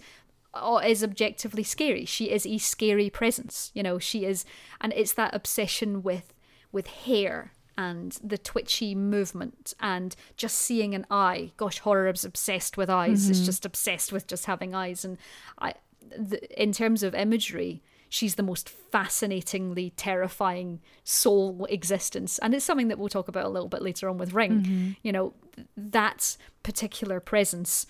[0.62, 4.44] uh, is objectively scary she is a scary presence you know she is
[4.80, 6.32] and it's that obsession with
[6.72, 11.52] with hair and the twitchy movement and just seeing an eye.
[11.56, 13.28] Gosh, horror is obsessed with eyes.
[13.28, 15.04] It's just obsessed with just having eyes.
[15.04, 15.18] And
[15.58, 22.38] I, the, in terms of imagery, she's the most fascinatingly terrifying soul existence.
[22.38, 24.96] And it's something that we'll talk about a little bit later on with Ring.
[25.02, 25.34] You know,
[25.76, 27.86] that particular presence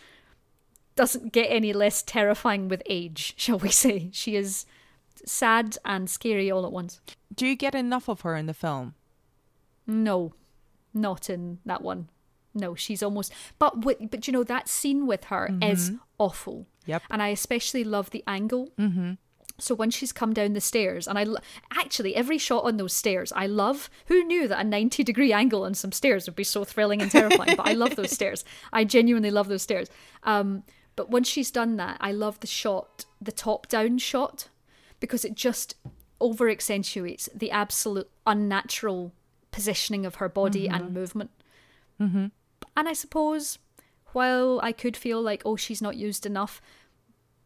[0.96, 4.09] doesn't get any less terrifying with age, shall we say.
[4.12, 4.66] She is
[5.24, 7.00] sad and scary all at once.
[7.35, 8.94] Do you get enough of her in the film?
[9.87, 10.32] No,
[10.92, 12.09] not in that one.
[12.54, 13.32] No, she's almost.
[13.59, 16.66] But wi- but you know that scene with her is awful.
[16.87, 17.02] Yep.
[17.11, 18.70] And I especially love the angle.
[18.78, 19.12] Mm-hmm.
[19.59, 21.40] So when she's come down the stairs, and I lo-
[21.72, 23.90] actually every shot on those stairs, I love.
[24.06, 27.11] Who knew that a ninety degree angle on some stairs would be so thrilling and
[27.11, 27.56] terrifying?
[27.56, 28.44] but I love those stairs.
[28.72, 29.88] I genuinely love those stairs.
[30.22, 30.62] Um,
[30.96, 34.48] but once she's done that, I love the shot, the top down shot,
[34.98, 35.76] because it just
[36.20, 39.12] over accentuates the absolute unnatural
[39.50, 41.30] positioning of her body and movement.
[42.00, 42.26] Mm-hmm.
[42.76, 43.59] And I suppose
[44.12, 46.61] while I could feel like, oh, she's not used enough,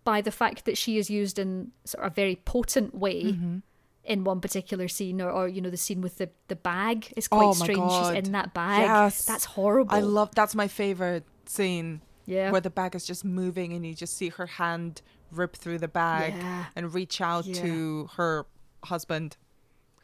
[0.04, 3.58] by the fact that she is used in sort of a very potent way Mm-hmm.
[4.04, 7.28] in one particular scene, or, or you know, the scene with the, the bag is
[7.28, 7.78] quite Oh strange.
[7.78, 8.14] God.
[8.16, 8.82] She's in that bag.
[8.82, 9.24] Yes.
[9.24, 9.94] That's horrible.
[9.94, 12.00] I love that's my favorite scene.
[12.30, 12.50] Yeah.
[12.52, 15.88] Where the bag is just moving and you just see her hand rip through the
[15.88, 16.66] bag Yeah.
[16.76, 17.60] and reach out Yeah.
[17.62, 18.46] to her
[18.84, 19.36] husband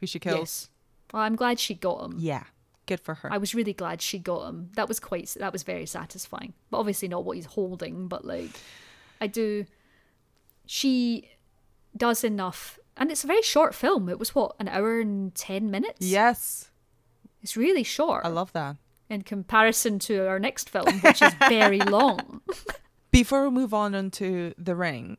[0.00, 0.38] who she kills.
[0.38, 0.70] Yes.
[1.12, 2.16] Well, I'm glad she got him.
[2.18, 2.44] Yeah.
[2.86, 3.32] Good for her.
[3.32, 4.70] I was really glad she got him.
[4.74, 6.52] That was quite that was very satisfying.
[6.70, 8.50] But obviously not what he's holding, but like
[9.20, 9.66] I do
[10.66, 11.30] she
[11.96, 14.08] does enough and it's a very short film.
[14.08, 16.00] It was what, an hour and 10 minutes?
[16.06, 16.70] yes.
[17.42, 18.76] It's really short I love that.
[19.08, 22.40] In comparison to our next film, which is very long.
[23.10, 25.16] Before we move on into the ring,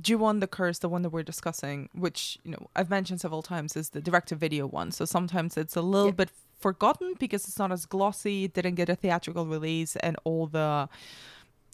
[0.00, 3.76] Ju-on the Curse, the one that we're discussing, which you know I've mentioned several times,
[3.76, 4.92] is the direct-to-video one.
[4.92, 6.12] So sometimes it's a little Yeah.
[6.12, 8.44] bit forgotten because it's not as glossy.
[8.44, 10.88] It didn't get a theatrical release, and all the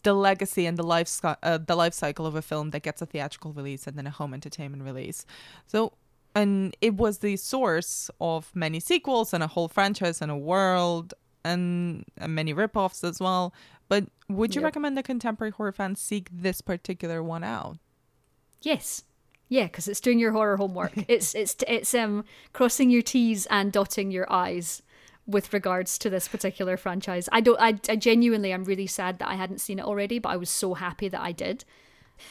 [0.03, 3.05] the legacy and the life uh, the life cycle of a film that gets a
[3.05, 5.25] theatrical release and then a home entertainment release.
[5.67, 5.93] So.
[6.37, 11.13] And it was the source of many sequels and a whole franchise and a world
[11.45, 13.53] and, and many ripoffs as well.
[13.87, 14.67] But would you Yep.
[14.69, 17.77] recommend the contemporary horror fans seek this particular one out?
[18.61, 19.03] Yes.
[19.47, 20.93] Yeah, because it's doing your horror homework.
[21.07, 24.81] it's it's it's um crossing your T's and dotting your I's
[25.27, 27.29] with regards to this particular franchise.
[27.31, 27.59] I don't.
[27.59, 30.49] I, I genuinely, I'm really sad that I hadn't seen it already, but I was
[30.49, 31.63] so happy that I did.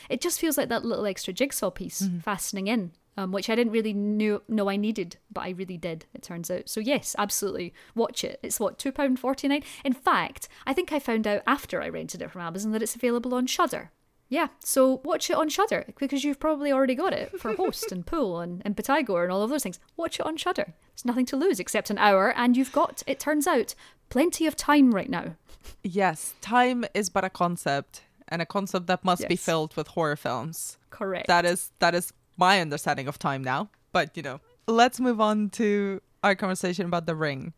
[0.09, 3.72] It just feels like that little extra jigsaw piece fastening in, um, which I didn't
[3.72, 6.07] really knew know I needed, but I really did.
[6.14, 6.68] It turns out.
[6.68, 8.40] So yes, absolutely, watch it.
[8.42, 9.62] It's what two pound forty nine.
[9.85, 12.96] In fact, I think I found out after I rented it from Amazon that it's
[12.96, 13.90] available on Shudder.
[14.31, 18.07] Yeah, so watch it on Shudder because you've probably already got it for Host and
[18.07, 19.79] Pool and, and Pythagore and all of those things.
[19.96, 20.74] Watch it on Shudder.
[20.90, 23.74] There's nothing to lose except an hour, and you've got, it turns out,
[24.09, 25.37] plenty of time right now.
[25.83, 30.16] Yes, time is but a concept, and a concept that must be filled with horror
[30.16, 30.79] films.
[30.90, 31.27] Correct.
[31.27, 33.70] That is that is my understanding of time now.
[33.92, 37.53] But you know, let's move on to our conversation about the ring.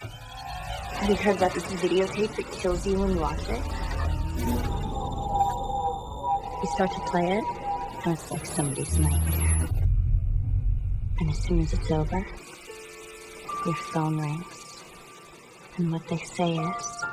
[0.00, 3.62] Have you heard about this videotape that kills you when you watch it?
[6.60, 7.44] You start to play it,
[8.04, 9.68] and it's like somebody's nightmare.
[11.20, 12.26] And as soon as it's over,
[13.64, 14.84] your phone rings.
[15.76, 17.04] And what they say is,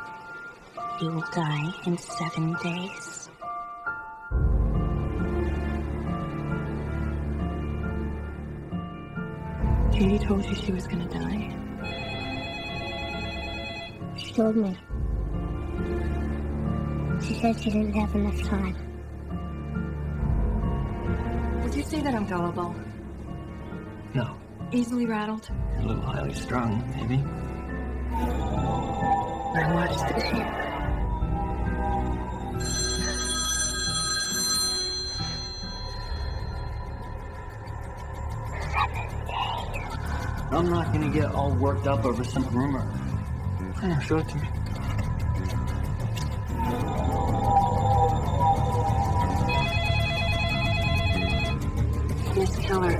[1.02, 3.25] you will die in seven days.
[9.96, 11.56] Katie told you she was gonna die.
[14.18, 14.78] She told me.
[17.26, 18.76] She said she didn't have enough time.
[21.64, 22.76] Would you say that I'm gullible?
[24.14, 24.36] No,
[24.72, 25.50] Easily rattled?
[25.80, 27.24] a little highly strung, maybe.
[29.58, 30.65] I watched this year.
[40.66, 42.92] I'm not gonna get all worked up over some rumor.
[43.84, 44.50] Yeah, show it to me.
[52.36, 52.98] Miss Keller,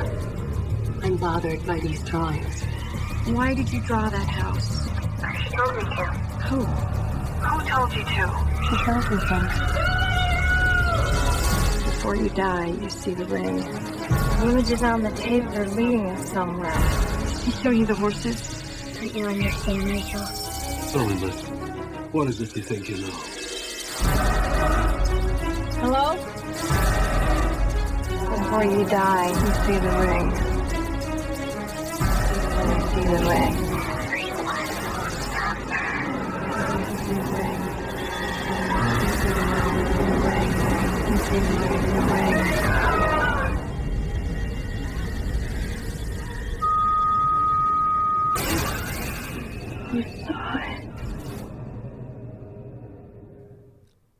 [1.02, 2.62] I'm bothered by these drawings.
[3.34, 4.88] Why did you draw that house?
[5.42, 6.06] She told me to.
[6.46, 6.66] Who?
[6.66, 8.30] Who told you to?
[8.70, 9.54] She shows me things.
[11.84, 13.58] Before you die, you see the ring.
[13.58, 17.05] The images on the tape are leading us somewhere.
[17.46, 18.42] Did she show you the horses?
[18.96, 20.22] Don't you understand, Rachel?
[21.00, 21.48] Elizabeth,
[22.12, 23.12] what is it you think you know?
[25.80, 26.16] Hello?
[28.36, 30.32] Before you die, you see the ring.
[32.72, 33.66] You see the ring.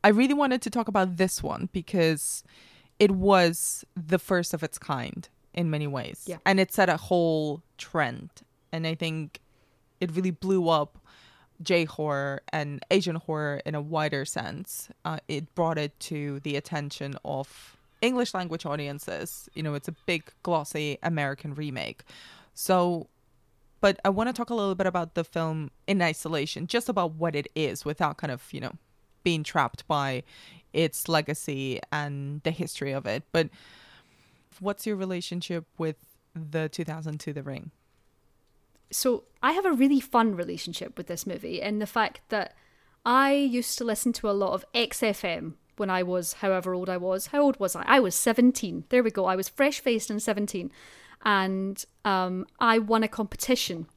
[0.06, 2.44] I really wanted to talk about this one because
[3.00, 6.22] it was the first of its kind in many ways.
[6.26, 6.36] Yeah.
[6.46, 8.30] And it set a whole trend.
[8.70, 9.40] And I think
[10.00, 10.96] it really blew up
[11.60, 14.90] J horror and Asian horror in a wider sense.
[15.04, 19.48] Uh, it brought it to the attention of English language audiences.
[19.54, 22.04] You know, it's a big, glossy American remake.
[22.54, 23.08] So,
[23.80, 27.14] but I want to talk a little bit about the film in isolation, just about
[27.14, 28.74] what it is without kind of, you know,
[29.26, 30.22] being trapped by
[30.72, 33.24] its legacy and the history of it.
[33.32, 33.48] But
[34.60, 35.96] what's your relationship with
[36.32, 37.72] the 2002 The Ring?
[38.92, 42.54] So I have a really fun relationship with this movie and the fact that
[43.04, 46.96] I used to listen to a lot of XFM when I was however old I
[46.96, 47.26] was.
[47.26, 47.82] How old was I?
[47.84, 48.84] I was 17.
[48.90, 49.24] There we go.
[49.24, 50.70] I was fresh faced and 17.
[51.24, 53.88] And um, I won a competition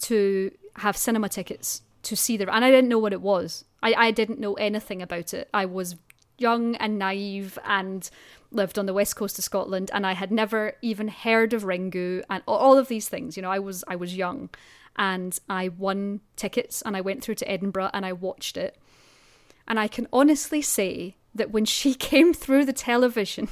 [0.00, 3.64] to have cinema tickets to see the and I didn't know what it was.
[3.82, 5.48] I, I didn't know anything about it.
[5.52, 5.96] I was
[6.38, 8.08] young and naive and
[8.50, 12.22] lived on the west coast of Scotland and I had never even heard of Ringu
[12.28, 13.36] and all of these things.
[13.36, 14.50] You know, I was I was young
[14.96, 18.76] and I won tickets and I went through to Edinburgh and I watched it.
[19.66, 23.48] And I can honestly say that when she came through the television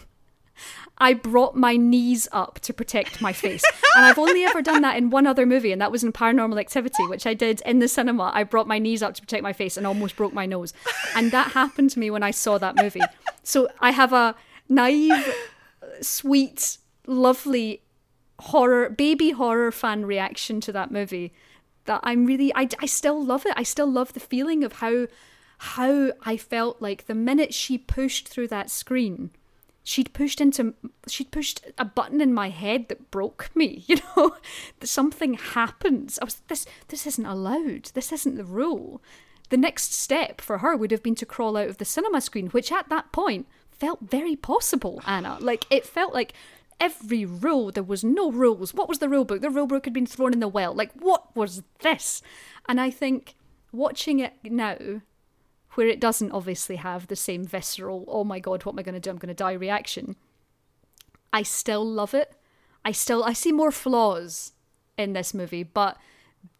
[0.99, 3.63] I brought my knees up to protect my face.
[3.97, 6.61] and I've only ever done that in one other movie, and that was in Paranormal
[6.61, 8.31] Activity, which I did in the cinema.
[8.35, 10.75] I brought my knees up to protect my face and almost broke my nose.
[11.17, 13.01] And that happened to me when I saw that movie.
[13.43, 14.35] So I have a
[14.69, 15.35] naive,
[16.03, 17.83] sweet, lovely
[18.39, 21.33] horror, baby horror fan reaction to that movie
[21.87, 23.55] that I'm really, I, I still love it.
[23.57, 25.07] I still love the feeling of how,
[25.59, 29.31] how I felt like the minute she pushed through that screen
[29.83, 30.75] she'd pushed into
[31.07, 34.37] she'd pushed a button in my head that broke me you know?
[34.83, 36.19] Something happens.
[36.21, 37.91] I was this this isn't allowed.
[37.95, 39.03] This isn't the rule.
[39.49, 42.49] The next step for her would have been to crawl out of the cinema screen
[42.49, 45.39] which at that point felt very possible anna.
[45.41, 46.35] Like it felt like
[46.79, 48.75] every rule there was no rules.
[48.75, 49.41] What was the rule book?
[49.41, 50.75] The rule book had been thrown in the well.
[50.75, 52.23] Like what was this?
[52.69, 53.35] And i think
[53.73, 54.77] watching it now
[55.75, 58.95] where it doesn't obviously have the same visceral, oh my god, what am I going
[58.95, 59.11] to do?
[59.11, 60.17] I'm going to die reaction.
[61.33, 62.35] I still love it.
[62.85, 64.53] I still I see more flaws
[64.97, 65.97] in this movie, but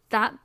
[0.09, 0.35] that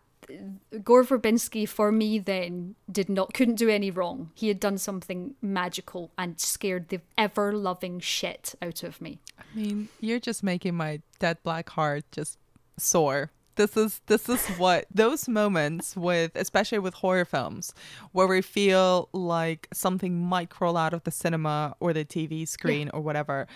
[0.82, 4.30] Gore Verbinski for me then did not couldn't do any wrong.
[4.34, 9.20] He had done something magical and scared the ever loving shit out of me.
[9.38, 12.38] I mean, you're just making my dead black heart just
[12.78, 17.74] sore this is this is what those moments with especially with horror films
[18.12, 22.86] where we feel like something might crawl out of the cinema or the TV screen
[22.86, 22.92] yeah.
[22.94, 23.46] or whatever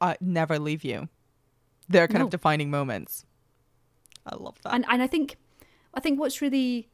[0.00, 1.08] uh, never leave you.
[1.88, 2.24] They're kind no.
[2.24, 3.24] of defining moments.
[4.26, 4.74] I love that.
[4.74, 5.36] And and I think
[5.94, 6.88] I think what's really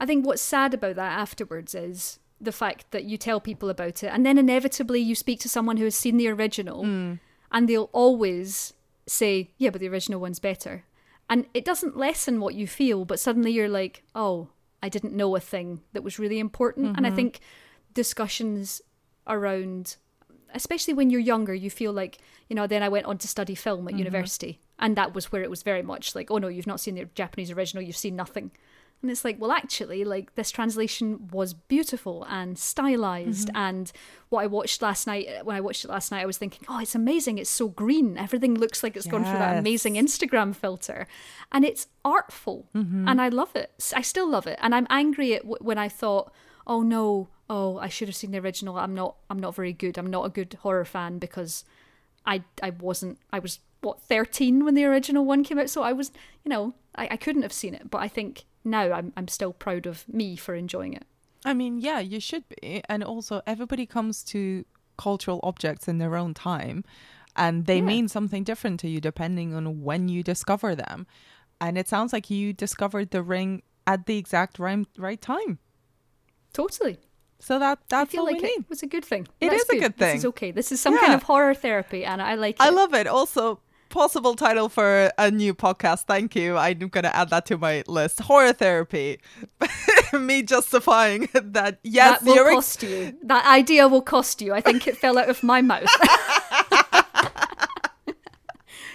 [0.00, 4.02] I think what's sad about that afterwards is the fact that you tell people about
[4.02, 7.18] it and then inevitably you speak to someone who has seen the original mm.
[7.52, 8.74] and they'll always
[9.06, 10.84] say, Yeah, but the original one's better
[11.28, 14.48] and it doesn't lessen what you feel but suddenly you're like oh
[14.82, 16.96] i didn't know a thing that was really important mm-hmm.
[16.96, 17.16] and i mm-hmm.
[17.16, 17.40] think
[17.92, 18.80] discussions
[19.26, 19.96] around
[20.52, 23.54] especially when you're younger you feel like you know then i went on to study
[23.54, 23.98] film at mm-hmm.
[23.98, 26.94] university and that was where it was very much like oh no you've not seen
[26.94, 28.50] the japanese original you've seen nothing
[29.02, 33.56] and it's like well actually like this translation was beautiful and stylized mm-hmm.
[33.56, 33.92] and
[34.30, 36.78] what i watched last night when i watched it last night i was thinking oh
[36.84, 37.38] it's amazing.
[37.38, 38.16] It's so green.
[38.18, 39.12] Everything looks like it's yes.
[39.12, 41.06] gone through that amazing instagram filter.
[41.52, 42.68] And it's artful.
[42.74, 43.08] Mm-hmm.
[43.08, 43.72] and i love it.
[43.94, 44.58] I still love it.
[44.62, 46.32] And i'm angry at w- when i thought
[46.66, 47.28] oh no.
[47.50, 48.78] Oh i should have seen the original.
[48.78, 49.98] I'm not i'm not very good.
[49.98, 51.64] I'm not a good horror fan because
[52.26, 55.70] i i wasn't i was what 13 when the original one came out.
[55.70, 56.10] So i was
[56.44, 59.52] you know I, I couldn't have seen it but i think now I'm I'm still
[59.52, 61.04] proud of me for enjoying it.
[61.44, 62.82] I mean, yeah, you should be.
[62.88, 64.64] And also everybody comes to
[64.96, 66.84] cultural objects in their own time
[67.36, 67.82] and they yeah.
[67.82, 71.06] mean something different to you depending on when you discover them.
[71.60, 75.58] And it sounds like you discovered the ring at the exact right, right time.
[76.52, 76.98] Totally.
[77.40, 78.68] So that that's I feel all like we it need.
[78.70, 79.28] was a good thing.
[79.40, 80.14] It that's is a good thing.
[80.14, 80.50] This is okay.
[80.50, 81.00] This is some yeah.
[81.00, 82.54] kind of horror therapy, and I like.
[82.54, 82.62] It.
[82.62, 83.06] I love it.
[83.06, 83.60] Also,
[83.94, 86.06] possible title for a new podcast.
[86.06, 86.56] Thank you.
[86.56, 88.22] I'm going to add that to my list.
[88.22, 89.20] Horror therapy.
[90.12, 93.16] Me justifying that, yes, that will cost you.
[93.22, 94.52] That idea will cost you.
[94.52, 95.88] I think it fell out of my mouth.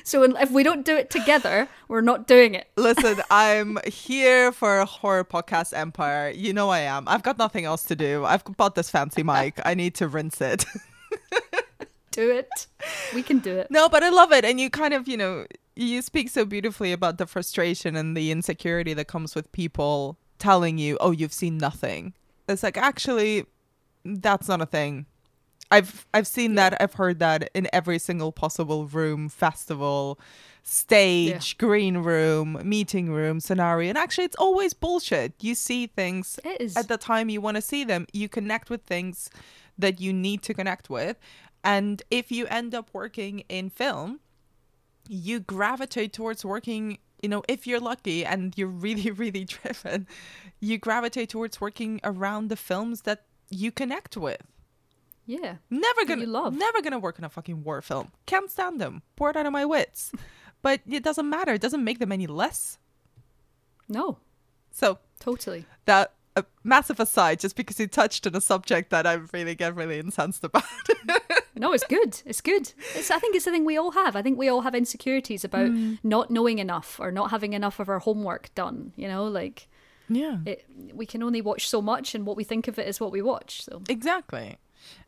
[0.06, 2.68] So if we don't do it together, we're not doing it.
[2.76, 6.32] Listen, I'm here for a horror podcast empire.
[6.32, 7.08] You know I am.
[7.08, 8.26] I've got nothing else to do.
[8.26, 9.60] I've bought this fancy mic.
[9.64, 10.66] I need to rinse it.
[12.20, 12.68] Do it.
[13.16, 13.68] We can do it.
[13.72, 14.44] no, but I love it.
[14.46, 15.46] And you kind of, you know,
[15.76, 20.78] you speak so beautifully about the frustration and the insecurity that comes with people telling
[20.78, 22.14] you, "Oh, you've seen nothing."
[22.48, 23.46] It's like actually
[24.04, 25.06] that's not a thing.
[25.72, 26.82] I've I've seen that.
[26.82, 30.20] I've heard that in every single possible room, festival,
[30.64, 33.90] stage, green room, meeting room scenario.
[33.90, 35.34] And actually, it's always bullshit.
[35.42, 36.40] You see things
[36.76, 38.08] at the time you want to see them.
[38.14, 39.30] You connect with things
[39.78, 41.18] that you need to connect with.
[41.64, 44.20] And if you end up working in film,
[45.08, 50.08] you gravitate towards working you know if you're lucky and you're really really driven
[50.60, 54.42] you gravitate towards working around the films that you connect with.
[55.26, 55.56] Yeah.
[55.70, 56.56] never gonna you love.
[56.56, 58.12] never gonna work in a fucking war film.
[58.26, 59.02] Can't stand them.
[59.16, 60.12] Bored out of my wits.
[60.62, 61.54] But it doesn't matter.
[61.54, 62.80] It doesn't make them any less.
[63.88, 64.18] No,
[64.72, 65.66] so totally.
[65.86, 69.76] that a massive aside just because you touched on a subject that i really get
[69.76, 70.64] really incensed about
[71.56, 72.22] No, it's good.
[72.26, 72.72] It's good.
[72.96, 74.16] It's, I think it's the thing we all have.
[74.16, 75.96] I think we all have insecurities about hmm.
[76.04, 78.94] not knowing enough or not having enough of our homework done.
[78.96, 79.68] You know, like
[80.12, 83.00] yeah it, we can only watch so much, and what we think of it is
[83.00, 83.64] what we watch.
[83.64, 84.58] So Exactly.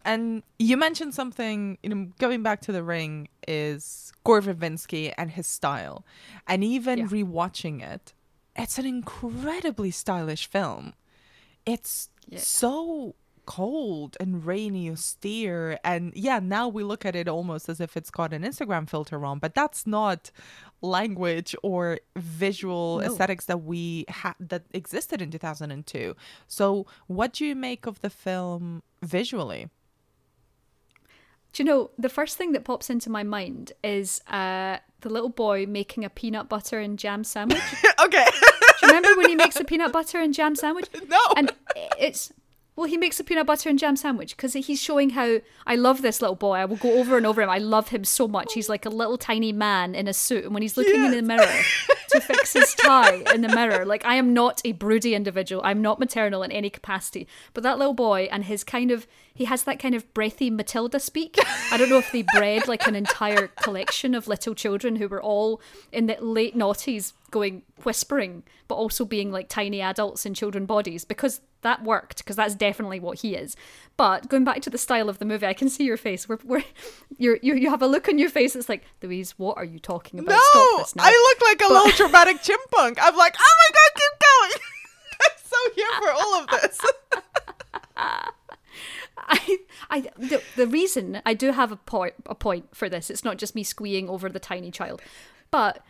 [0.04, 5.32] And you mentioned something, you know, going back to the ring is Gore Verbinski and
[5.32, 6.06] his style.
[6.48, 7.06] And even Yeah.
[7.06, 8.14] rewatching it,
[8.56, 10.94] it's an incredibly stylish film.
[11.66, 12.40] It's Yeah.
[12.40, 13.16] so
[13.56, 15.78] cold and rainy, austere.
[15.84, 19.26] And yeah, now we look at it almost as if it's got an Instagram filter
[19.26, 20.32] on, but that's not
[20.82, 23.06] language or visual No.
[23.08, 26.16] aesthetics that we had that existed in 2002.
[26.48, 29.68] So, what do you make of the film visually?
[31.52, 35.30] Do you know the first thing that pops into my mind is uh, the little
[35.30, 37.62] boy making a peanut butter and jam sandwich.
[38.06, 38.26] okay.
[38.26, 40.88] Do you remember when he makes a peanut butter and jam sandwich?
[41.10, 41.20] No.
[41.36, 41.52] And
[42.00, 42.32] it's
[42.76, 46.02] well, he makes a peanut butter and jam sandwich because he's showing how I love
[46.02, 46.54] this little boy.
[46.54, 47.50] I will go over and over him.
[47.50, 48.54] I love him so much.
[48.54, 51.22] He's like a little tiny man in a suit, and when he's looking in the
[51.22, 51.62] mirror
[52.12, 55.62] to fix his tie in the mirror, like I am not a broody individual.
[55.66, 57.28] I'm not maternal in any capacity.
[57.54, 61.00] But that little boy and his kind of he has that kind of breathy Matilda
[61.00, 61.38] speak.
[61.72, 65.22] I don't know if they bred like an entire collection of little children who were
[65.22, 65.62] all
[65.92, 71.06] in the late noughties going whispering, but also being like tiny adults in children bodies
[71.06, 73.56] because that worked because that's definitely what he is.
[73.98, 76.28] But going back to the style of the movie, I can see your face.
[76.28, 76.64] We're, we're
[77.18, 78.56] you're, you you have a look on your face.
[78.56, 80.40] It's like Louise, what are you talking about?
[80.40, 81.04] Stop No, this now.
[81.06, 82.98] I look like a little dramatic chimpunk.
[83.02, 84.52] I'm like, oh my god, keep going.
[85.24, 86.80] I'm so here for all of this.
[89.28, 89.58] I,
[89.90, 93.38] I, the, the reason I do have a point, a point for this, it's not
[93.38, 95.02] just me squeeing over the tiny child,
[95.50, 95.84] but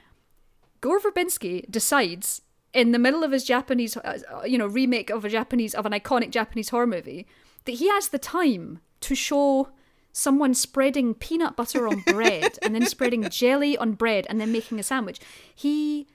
[0.81, 2.41] Gore Verbinski decides
[2.73, 5.91] in the middle of his Japanese, uh, you know, remake of a Japanese of an
[5.91, 7.27] iconic Japanese horror movie
[7.65, 9.69] that he has the time to show
[10.13, 14.79] someone spreading peanut butter on bread and then spreading jelly on bread and then making
[14.79, 15.19] a sandwich.
[15.53, 16.07] He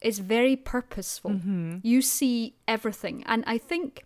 [0.00, 1.32] is very purposeful.
[1.82, 4.04] You see everything, and I think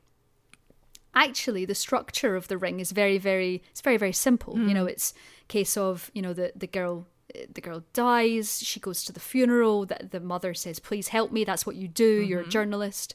[1.17, 4.57] actually the structure of the ring is very very it's very very simple.
[4.69, 5.15] You know it's
[5.49, 7.07] case of you know the the girl
[7.53, 11.45] the girl dies she goes to the funeral the, the mother says please help me
[11.45, 13.15] that's what you do you're a journalist.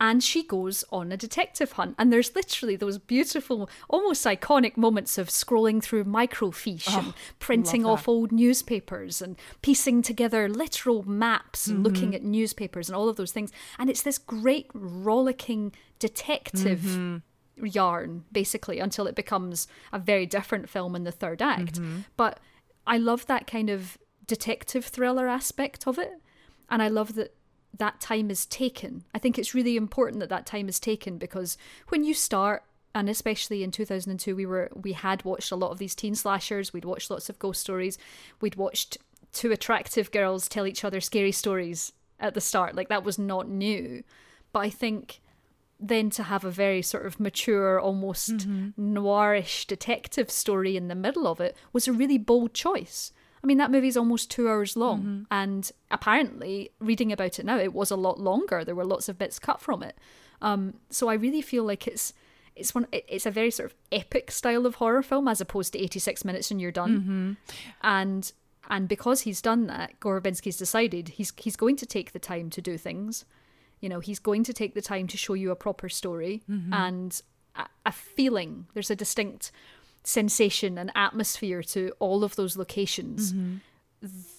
[0.00, 5.18] And she goes on a detective hunt and there's literally those beautiful almost iconic moments
[5.18, 11.82] of scrolling through microfiche and printing off old newspapers and piecing together literal maps and
[11.82, 13.50] looking at newspapers and all of those things.
[13.76, 17.66] And it's this great rollicking detective mm-hmm.
[17.66, 21.74] yarn basically until it becomes a very different film in the third act.
[21.74, 22.00] Mm-hmm.
[22.16, 22.40] But
[22.86, 26.22] i love that kind of detective thriller aspect of it
[26.70, 27.34] and i love that
[27.76, 29.04] that time is taken.
[29.14, 31.56] I think it's really important that that time is taken because
[31.88, 35.78] when you start and especially in 2002 we were we had watched a lot of
[35.78, 37.98] these teen slashers we'd watched lots of ghost stories
[38.40, 38.96] we'd watched
[39.32, 43.48] two attractive girls tell each other scary stories at the start like that was not
[43.48, 44.02] new.
[44.52, 45.20] But i think
[45.80, 48.96] then to have a very sort of mature, almost mm-hmm.
[48.96, 53.12] noirish detective story in the middle of it was a really bold choice.
[53.42, 55.22] I mean, that movie's almost two hours long, mm-hmm.
[55.30, 58.64] and apparently, reading about it now, it was a lot longer.
[58.64, 59.96] There were lots of bits cut from it.
[60.42, 62.12] Um, so I really feel like it's
[62.56, 65.78] it's one it's a very sort of epic style of horror film as opposed to
[65.78, 67.00] 86 minutes and you're done.
[67.00, 67.32] Mm-hmm.
[67.82, 68.32] And
[68.68, 72.50] and because he's done that, Gore Verbinski's decided he's he's going to take the time
[72.50, 73.24] to do things.
[73.80, 76.72] You know, he's going to take the time to show you a proper story mm-hmm.
[76.72, 77.20] and
[77.56, 78.66] a, a feeling.
[78.74, 79.52] There's a distinct
[80.04, 83.56] sensation and atmosphere to all of those locations mm-hmm.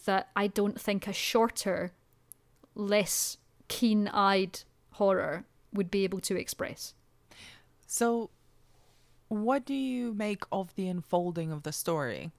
[0.06, 1.92] that I don't think a shorter,
[2.76, 3.38] less
[3.68, 4.62] keen eyed
[4.92, 6.94] horror would be able to express.
[7.88, 8.30] So,
[9.28, 12.32] what do you make of the unfolding of the story?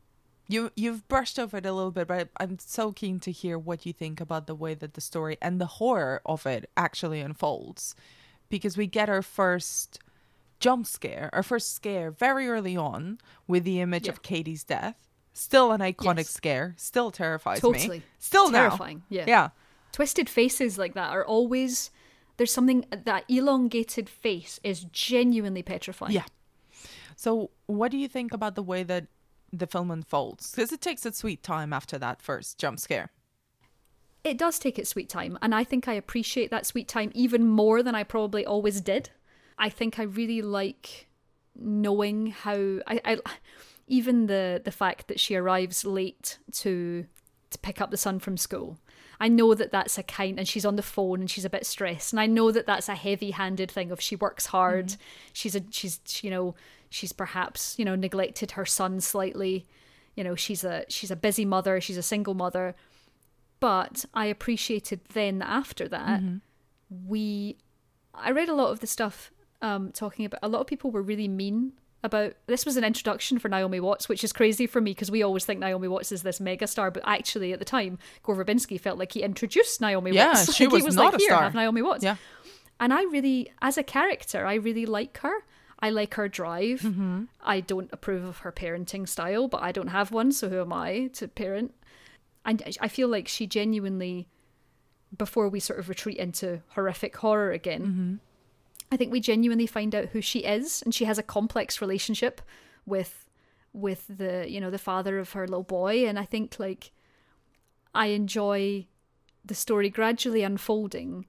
[0.50, 3.86] You you've brushed over it a little bit, but I'm so keen to hear what
[3.86, 7.94] you think about the way that the story and the horror of it actually unfolds,
[8.48, 10.00] because we get our first
[10.58, 14.12] jump scare, our first scare very early on with the image Yeah.
[14.12, 14.96] of Katie's death.
[15.32, 16.30] Still an iconic Yes.
[16.30, 16.74] scare.
[16.76, 17.72] Still terrifies me.
[17.72, 18.02] Totally.
[18.18, 18.68] Still now.
[18.68, 19.24] Terrifying, yeah.
[19.28, 19.48] Yeah.
[19.92, 21.90] Twisted faces like that are always.
[22.38, 22.84] There's something.
[22.90, 26.12] That elongated face is genuinely petrifying.
[26.12, 26.24] Yeah.
[27.14, 29.06] So, what do you think about the way that
[29.52, 30.50] the film unfolds?
[30.50, 33.10] Because it takes its sweet time after that first jump scare.
[34.22, 37.46] It does take its sweet time, and I think I appreciate that sweet time even
[37.46, 39.10] more than I probably always did.
[39.56, 41.08] I think I really like
[41.54, 43.18] knowing how I, I
[43.86, 47.06] even the the fact that she arrives late to
[47.50, 48.78] to pick up the son from school.
[49.22, 51.66] I know that that's a kind, and she's on the phone and she's a bit
[51.66, 53.90] stressed, and I know that that's a heavy-handed thing.
[53.90, 55.00] Of she works hard, mm-hmm.
[55.32, 56.54] she's a she's you know
[56.90, 59.66] she's perhaps you know neglected her son slightly,
[60.14, 62.74] you know she's a she's a busy mother, she's a single mother,
[63.60, 66.20] but I appreciated then after that
[67.06, 67.56] we
[68.14, 69.30] I read a lot of the stuff
[69.62, 71.72] um, talking about a lot of people were really mean
[72.02, 75.22] about this was an introduction for Naomi Watts, which is crazy for me because we
[75.22, 78.80] always think Naomi Watts is this mega star, but actually at the time, Gore Verbinski
[78.80, 80.54] felt like he introduced Naomi Yeah, Watts.
[80.56, 82.02] she Like, was he was not like, a Here, star." have Naomi Watts.
[82.02, 82.16] Yeah.
[82.80, 85.44] And I really, as a character, I really like her.
[85.82, 86.80] I like her drive.
[86.80, 87.24] Mm-hmm.
[87.42, 90.72] I don't approve of her parenting style, but I don't have one, so who am
[90.72, 91.74] I to parent?
[92.44, 94.28] And I feel like she genuinely,
[95.16, 98.14] before we sort of retreat into horrific horror again, Mm-hmm.
[98.92, 102.42] I think we genuinely find out who she is, and she has a complex relationship
[102.84, 103.24] with
[103.72, 106.90] with the you know the father of her little boy, and I think like
[107.94, 108.86] I enjoy
[109.44, 111.26] the story gradually unfolding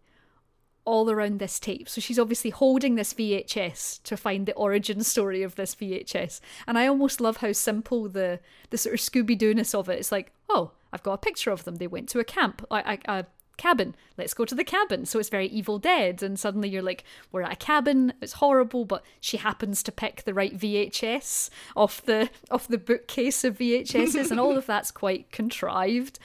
[0.86, 1.88] all around this tape.
[1.88, 6.40] So she's obviously holding this VHS to find the origin story of this VHS.
[6.68, 10.00] And I almost love how simple the the sort of Scooby Doo-ness of it.
[10.00, 11.76] It's like, oh, I've got a picture of them.
[11.76, 13.26] They went to a camp, a, a,
[13.58, 13.96] cabin.
[14.18, 15.06] Let's go to the cabin.
[15.06, 16.24] So it's very Evil Dead.
[16.24, 18.14] And suddenly you're like, we're at a cabin.
[18.20, 23.44] It's horrible, but she happens to pick the right VHS off the off the bookcase
[23.44, 26.18] of VHSs, and all of that's quite contrived.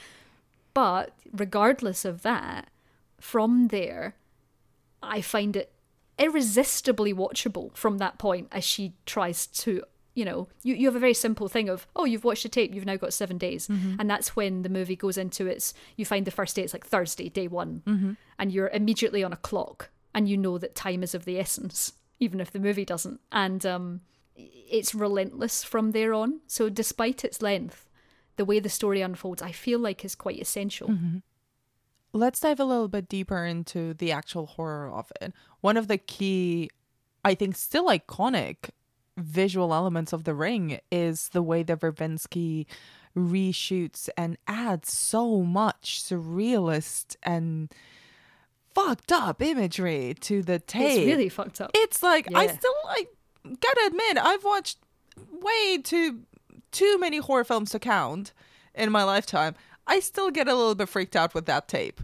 [0.73, 2.69] But regardless of that,
[3.19, 4.15] from there,
[5.01, 5.71] I find it
[6.17, 9.83] irresistibly watchable from that point as she tries to,
[10.15, 12.73] you know, you, you have a very simple thing of, oh, you've watched the tape,
[12.73, 13.67] you've now got seven days.
[13.67, 13.95] Mm-hmm.
[13.99, 16.85] And that's when the movie goes into its, you find the first day, it's like
[16.85, 17.83] Thursday, day one.
[17.85, 18.13] Mm-hmm.
[18.39, 21.93] And you're immediately on a clock and you know that time is of the essence,
[22.19, 23.19] even if the movie doesn't.
[23.31, 24.01] And um,
[24.35, 26.41] it's relentless from there on.
[26.47, 27.87] So despite its length,
[28.37, 30.89] the way the story unfolds, I feel like is quite essential.
[30.89, 31.17] Mm-hmm.
[32.13, 35.33] Let's dive a little bit deeper into the actual horror of it.
[35.61, 36.69] One of the key,
[37.23, 38.69] I think, still iconic
[39.17, 42.65] visual elements of The Ring is the way that Verbinski
[43.15, 47.73] reshoots and adds so much surrealist and
[48.73, 50.99] fucked up imagery to the tape.
[50.99, 51.71] It's really fucked up.
[51.73, 53.07] It's like I still I
[53.43, 54.77] gotta admit I've watched
[55.31, 56.19] way too
[56.71, 58.33] too many horror films to count
[58.75, 59.55] in my lifetime.
[59.87, 62.01] I still get a little bit freaked out with that tape.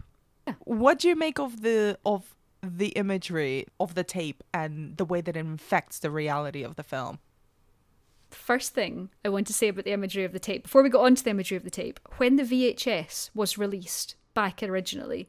[0.60, 5.20] What do you make of the of the imagery of the tape and the way
[5.20, 7.18] that it infects the reality of the film?
[8.30, 11.04] First thing I want to say about the imagery of the tape, before we go
[11.04, 15.28] on to the imagery of the tape, when the VHS was released back originally,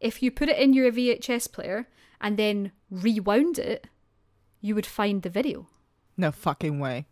[0.00, 1.88] if you put it in your VHS player
[2.20, 3.88] and then rewound it,
[4.60, 5.66] you would find the video.
[6.16, 7.06] No fucking way.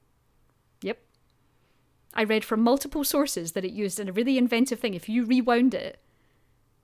[2.15, 4.95] I read from multiple sources that it used in a really inventive thing.
[4.95, 5.99] If you rewound it,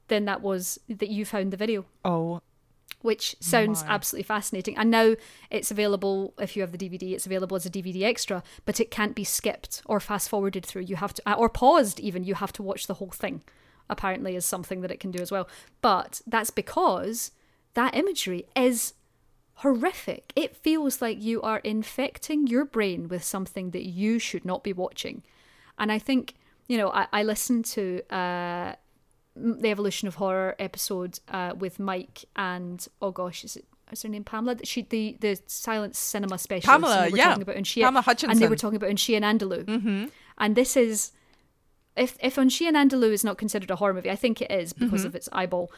[0.09, 1.87] then that was that you found the video.
[2.05, 2.41] Oh,
[3.03, 3.91] which sounds My.
[3.91, 4.77] absolutely fascinating.
[4.77, 5.15] And now
[5.51, 7.13] it's available if you have the DVD.
[7.13, 10.83] It's available as a DVD extra, but it can't be skipped or fast forwarded through.
[10.83, 12.25] You have to, uh, or paused even.
[12.25, 13.43] You have to watch the whole thing.
[13.89, 15.49] Apparently, is something that it can do as well.
[15.81, 17.33] But that's because
[17.75, 18.93] that imagery is
[19.61, 20.33] horrific.
[20.35, 24.73] It feels like you are infecting your brain with something that you should not be
[24.73, 25.23] watching.
[25.79, 26.35] And I think,
[26.67, 28.75] you know, I, I listened to uh,
[29.37, 33.67] the Evolution of Horror episode uh, with Mike and, oh gosh, is it?
[33.93, 34.57] Is her name Pamela?
[34.63, 36.69] She the the silent cinema specialist.
[36.69, 37.25] and Pamela, they were yeah.
[37.25, 39.65] talking about Unshia, Pamela and they were talking about Un Chien Andalou.
[39.65, 40.05] Mm-hmm.
[40.39, 41.11] And this is
[41.97, 44.73] if if Un Chien Andalou is not considered a horror movie, I think it is
[44.73, 45.73] because of its eyeball.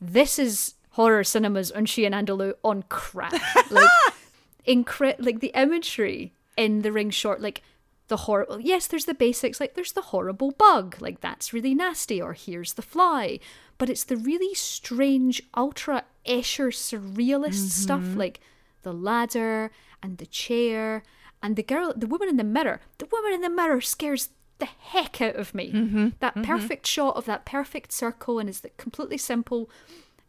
[0.00, 3.34] This is horror cinema's Un Chien Andalou on crack.
[3.70, 3.90] Like
[4.66, 7.62] incre- like the imagery in the ring short like
[8.08, 12.20] the horrible yes there's the basics like there's the horrible bug like that's really nasty
[12.20, 13.38] or here's the fly.
[13.76, 17.82] But it's the really strange ultra escher surrealist mm-hmm.
[17.84, 18.40] stuff like
[18.82, 19.70] the ladder
[20.02, 21.02] and the chair
[21.42, 22.80] and the girl the woman in the mirror.
[22.96, 25.72] The woman in the mirror scares the heck out of me.
[25.72, 26.08] Mm-hmm.
[26.20, 26.50] That mm-hmm.
[26.50, 29.68] perfect shot of that perfect circle and is completely simple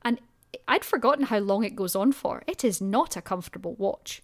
[0.03, 0.19] and
[0.67, 2.43] I'd forgotten how long it goes on for.
[2.47, 4.21] It is not a comfortable watch.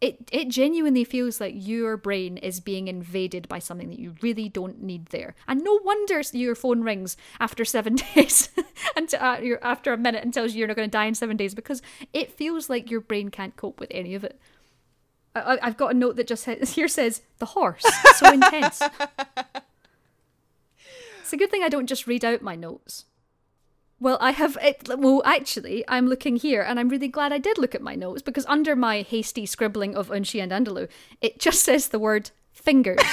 [0.00, 4.48] It it genuinely feels like your brain is being invaded by something that you really
[4.48, 5.36] don't need there.
[5.46, 8.48] And no wonder your phone rings after seven days
[8.96, 11.14] and uh, you're after a minute and tells you you're not going to die in
[11.14, 11.82] seven days because
[12.12, 14.40] it feels like your brain can't cope with any of it.
[15.36, 17.84] I, I- I've got a note that just says, here says the horse
[18.16, 18.82] so intense.
[21.20, 23.04] It's a good thing I don't just read out my notes.
[24.02, 24.88] Well, I have it.
[24.98, 28.20] Well, actually, I'm looking here, and I'm really glad I did look at my notes
[28.20, 30.88] because under my hasty scribbling of Un Chien Andalou,
[31.20, 32.98] it just says the word fingers.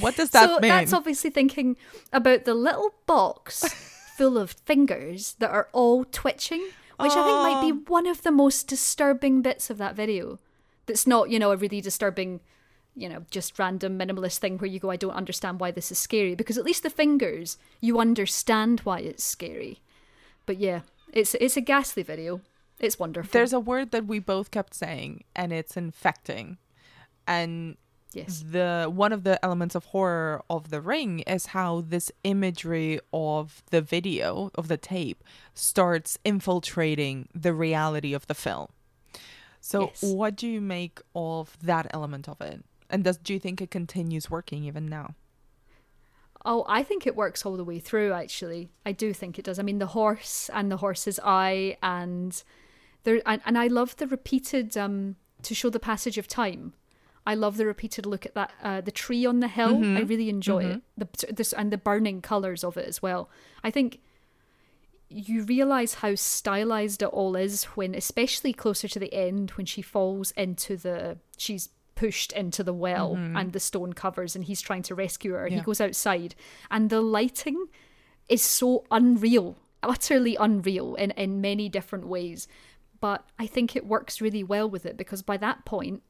[0.00, 0.54] What does that mean?
[0.56, 0.70] so mean?
[0.70, 1.76] that's obviously thinking
[2.12, 3.62] about the little box
[4.16, 6.62] full of fingers that are all twitching,
[6.98, 10.40] which I think might be one of the most disturbing bits of that video.
[10.86, 12.40] That's not, you know, a really disturbing,
[12.96, 15.98] you know, just random minimalist thing where you go, I don't understand why this is
[15.98, 16.34] scary.
[16.34, 19.80] Because at least the fingers, you understand why it's scary.
[20.46, 20.80] But yeah,
[21.12, 22.40] it's it's a ghastly video.
[22.78, 23.30] It's wonderful.
[23.32, 26.58] There's a word that we both kept saying, and it's infecting.
[27.26, 27.76] And
[28.12, 28.44] yes.
[28.48, 33.62] the one of the elements of horror of the ring is how this imagery of
[33.70, 35.24] the video of the tape
[35.54, 38.68] starts infiltrating the reality of the film.
[39.60, 40.02] So Yes.
[40.02, 42.64] what do you make of that element of it?
[42.94, 45.16] And does do you think it continues working even now?
[46.44, 48.70] Oh, I think it works all the way through, actually.
[48.86, 49.58] I do think it does.
[49.58, 52.40] I mean, the horse and the horse's eye, and
[53.02, 56.74] there, and, and I love the repeated um to show the passage of time.
[57.26, 59.82] I love the repeated look at that uh, the tree on the hill.
[59.96, 60.82] I really enjoy it.
[60.96, 63.28] The this and the burning colors of it as well.
[63.64, 63.98] I think
[65.08, 69.82] you realize how stylized it all is when especially closer to the end when she
[69.82, 73.36] falls into the she's pushed into the well mm-hmm.
[73.36, 75.46] and the stone covers and he's trying to rescue her.
[75.46, 76.34] And he goes outside
[76.70, 77.66] and the lighting
[78.28, 82.48] is so unreal utterly unreal in, in many different ways.
[83.00, 86.02] But i think it works really well with it because by that point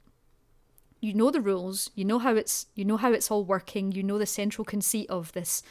[1.01, 4.03] you know the rules you know how it's you know how it's all working you
[4.03, 5.62] know the central conceit of this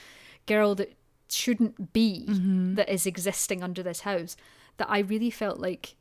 [0.45, 0.93] girl that
[1.30, 2.76] shouldn't be mm-hmm.
[2.76, 4.36] that is existing under this house
[4.78, 5.95] that i really felt like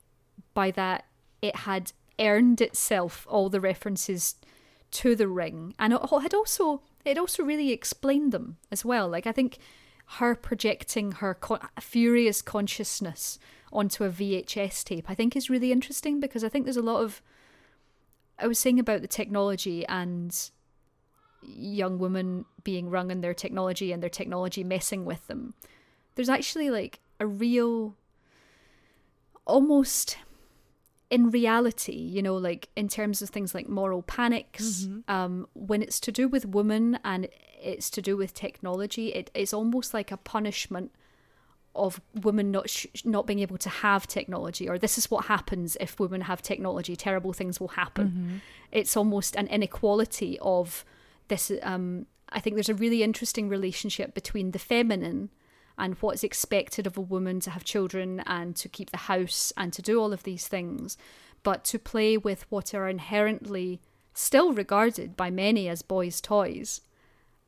[0.53, 1.07] by that
[1.41, 4.37] it had earned itself all the references
[4.91, 9.27] to the ring and it had also it also really explained them as well like
[9.27, 9.59] i think
[10.19, 11.37] her projecting her
[11.81, 13.39] furious consciousness
[13.73, 17.03] onto a vhs tape i think is really interesting because i think there's a lot
[17.03, 17.23] of
[18.43, 20.37] I was saying about the technology and
[21.43, 25.55] young women being rung in their technology and their technology messing with them.
[26.17, 27.95] There's actually like a real,
[29.47, 30.19] almost
[31.13, 36.01] in reality, you know, like in terms of things like moral panics, um, when it's
[36.01, 37.29] to do with women and
[37.63, 40.91] it's to do with technology, it, it's almost like a punishment
[41.75, 45.77] of women not sh- not being able to have technology or this is what happens
[45.81, 48.41] if women have technology terrible things will happen.
[48.71, 50.85] It's almost an inequality of
[51.29, 55.31] this um i think there's a really interesting relationship between the feminine
[55.79, 59.73] and what's expected of a woman to have children and to keep the house and
[59.73, 60.97] to do all of these things
[61.43, 63.81] but to play with what are inherently
[64.15, 66.81] still regarded by many as boys toys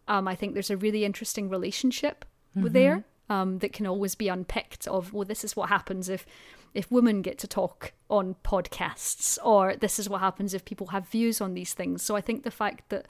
[0.08, 4.28] um, I think there's a really interesting relationship with there um, that can always be
[4.28, 4.86] unpicked.
[4.86, 6.26] Of well, this is what happens if
[6.72, 11.08] if women get to talk on podcasts, or this is what happens if people have
[11.08, 12.02] views on these things.
[12.02, 13.06] So I think the fact that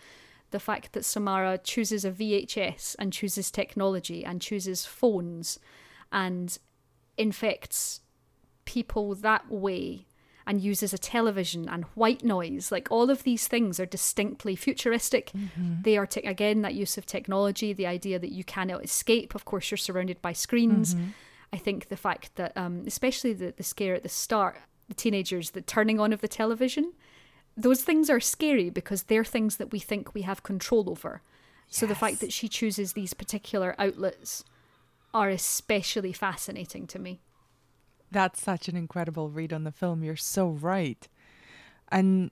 [0.54, 5.58] the fact that Samara chooses a VHS and chooses technology and chooses phones
[6.12, 6.56] and
[7.18, 8.02] infects
[8.64, 10.06] people that way
[10.46, 15.32] and uses a television and white noise like all of these things are distinctly futuristic.
[15.82, 19.34] They are te- again that use of technology the idea that you cannot escape.
[19.34, 20.94] Of course you're surrounded by screens.
[21.52, 25.50] I think the fact that um, especially the, the scare at the start the teenagers
[25.50, 26.92] the turning on of the television
[27.56, 31.22] those things are scary because they're things that we think we have control over
[31.68, 34.44] so the fact that she chooses these particular outlets
[35.12, 37.20] are especially fascinating to me
[38.10, 40.04] That's such an incredible read on the film.
[40.04, 41.08] You're so right.
[41.90, 42.30] And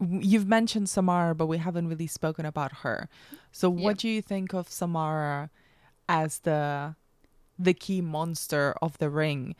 [0.00, 3.08] you've mentioned Samara, but we haven't really spoken about her.
[3.52, 5.50] So what do you think of Samara
[6.08, 6.94] as the
[7.58, 9.54] the key monster of the ring?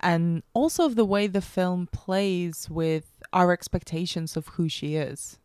[0.00, 5.38] and also of the way the film plays with our expectations of who she is.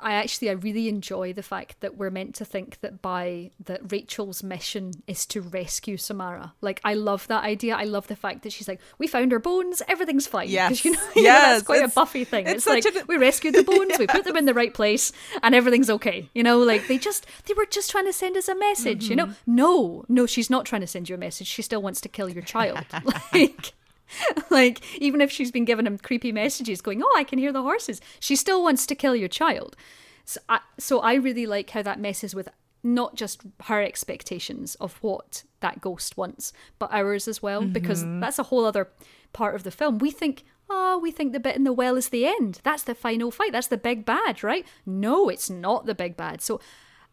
[0.00, 3.92] I actually I really enjoy the fact that we're meant to think that by that
[3.92, 6.54] Rachel's mission is to rescue Samara.
[6.62, 7.76] Like I love that idea.
[7.76, 10.48] I love the fact that she's like, we found her bones, everything's fine.
[10.48, 10.82] Yes.
[10.84, 12.46] you know, you know, that's quite a Buffy thing.
[12.46, 15.12] it's It's, like an- we rescued the bones, we put them in the right place,
[15.42, 16.28] and everything's okay.
[16.34, 19.08] You know, like they just they were just trying to send us a message.
[19.08, 19.54] You know, Mm-hmm.
[19.54, 21.46] no, no, she's not trying to send you a message.
[21.46, 22.84] She still wants to kill your child.
[23.32, 23.74] like.
[24.50, 27.62] Like, even if she's been giving him creepy messages going, Oh, I can hear the
[27.62, 29.76] horses, she still wants to kill your child.
[30.24, 32.48] So I, so I really like how that messes with
[32.82, 38.20] not just her expectations of what that ghost wants, but ours as well, because mm-hmm.
[38.20, 38.88] that's a whole other
[39.32, 39.98] part of the film.
[39.98, 42.60] We think, oh, we think the bit in the well is the end.
[42.64, 43.52] That's the final fight.
[43.52, 44.66] That's the big bad, right?
[44.84, 46.40] No, it's not the big bad.
[46.40, 46.60] So,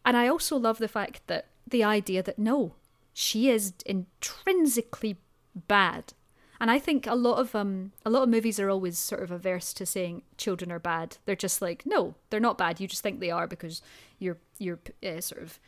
[0.04, 2.74] and I also love the fact that the idea that no,
[3.12, 5.18] she is intrinsically
[5.54, 6.12] bad.
[6.60, 9.30] And I think a lot of um a lot of movies are always sort of
[9.30, 11.16] averse to saying children are bad.
[11.24, 12.80] They're just like, no, they're not bad.
[12.80, 13.80] You just think they are because
[14.18, 15.58] you're you're uh, sort of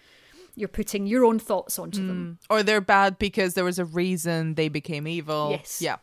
[0.55, 2.39] you're putting your own thoughts onto them.
[2.51, 5.49] Or they're bad because there was a reason they became evil.
[5.53, 5.81] Yes.
[5.81, 5.97] Yeah.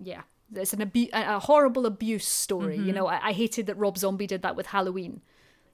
[0.00, 0.22] Yeah,
[0.52, 2.76] it's an abu- a horrible abuse story.
[2.76, 2.86] Mm-hmm.
[2.88, 5.22] You know, I-, I hated that Rob Zombie did that with Halloween.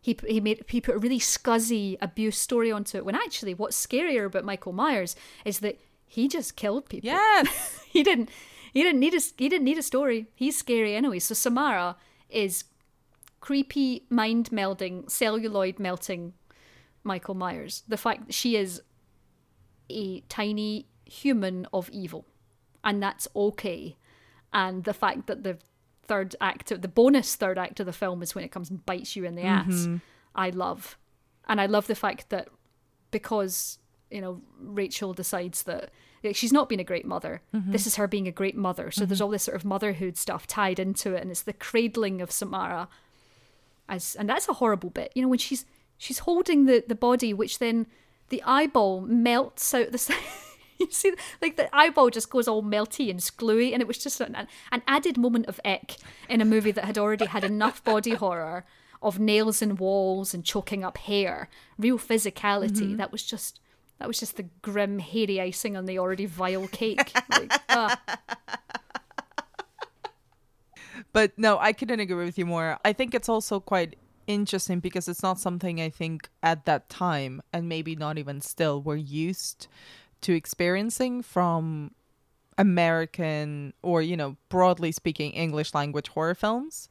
[0.03, 3.05] He p- he made he put a really scuzzy abuse story onto it.
[3.05, 7.09] When actually, what's scarier about Michael Myers is that he just killed people.
[7.09, 7.85] Yes.
[7.89, 8.31] he didn't
[8.73, 10.27] he didn't need a he didn't need a story.
[10.35, 11.19] He's scary anyway.
[11.19, 11.97] So Samara
[12.29, 12.65] is
[13.41, 16.35] creepy, mind melding, celluloid melting
[17.03, 17.83] Michael Myers.
[17.89, 18.83] The fact that she is
[19.89, 22.27] a tiny human of evil,
[22.85, 23.97] and that's okay.
[24.53, 25.59] And the fact that the
[26.03, 28.85] third act, of, the bonus third act of the film is when it comes and
[28.85, 29.67] bites you in the ass.
[29.67, 29.97] Mm-hmm.
[30.35, 30.99] I love,
[31.49, 32.49] and I love the fact that
[33.11, 33.79] because
[34.11, 35.91] you know Rachel decides that
[36.23, 37.43] like, she's not been a great mother.
[37.55, 37.73] Mm-hmm.
[37.73, 38.91] This is her being a great mother.
[38.91, 39.25] So there's mm-hmm.
[39.25, 42.89] all this sort of motherhood stuff tied into it, and it's the cradling of Samara
[43.91, 45.67] as and that's a horrible bit you know when she's
[45.99, 47.87] she's holding the the body which then
[48.31, 50.17] the eyeball melts out the side
[50.79, 51.13] you see
[51.43, 54.35] like the eyeball just goes all melty and gluey and it was just an,
[54.73, 55.97] an added moment of ick
[56.29, 58.65] in a movie that had already had enough body horror
[59.03, 62.97] of nails in walls and choking up hair real physicality mm-hmm.
[62.97, 63.61] that was just
[64.01, 68.01] that was just the grim hairy icing on the already vile cake like, ah.
[71.13, 72.79] But no, I couldn't agree with you more.
[72.85, 73.97] I think it's also quite
[74.27, 78.81] interesting because it's not something I think at that time, and maybe not even still,
[78.81, 79.67] we're used
[80.23, 81.93] to experiencing from
[82.59, 86.89] American or, you know, broadly speaking, English language horror films.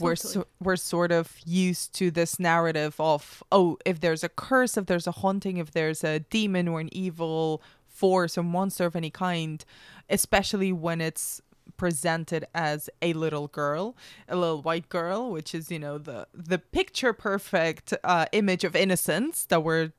[0.00, 0.32] We're, Totally.
[0.34, 4.86] so, we're sort of used to this narrative of, oh, if there's a curse, if
[4.86, 9.10] there's a haunting, if there's a demon or an evil force or monster of any
[9.10, 9.64] kind,
[10.08, 11.40] especially when it's
[11.76, 13.96] presented as a little girl,
[14.28, 18.74] a little white girl, which is you know the the picture perfect uh, image of
[18.76, 19.92] innocence that we're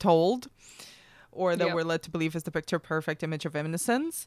[0.00, 0.48] told,
[1.32, 1.74] or that Yep.
[1.74, 4.26] we're led to believe is the picture perfect image of innocence.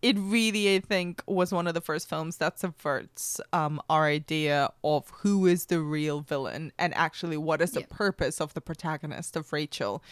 [0.00, 4.70] It really, I think, was one of the first films that subverts um, our idea
[4.84, 7.90] of who is the real villain and actually what is the Yep.
[7.90, 10.02] purpose of the protagonist of Rachel.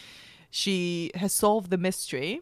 [0.50, 2.40] She has solved the mystery,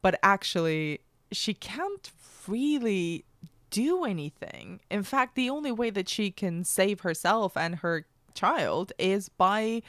[0.00, 1.00] but actually
[1.32, 2.10] she can't
[2.46, 3.24] really
[3.70, 4.80] do anything.
[4.90, 9.82] In fact, the only way that she can save herself and her child is by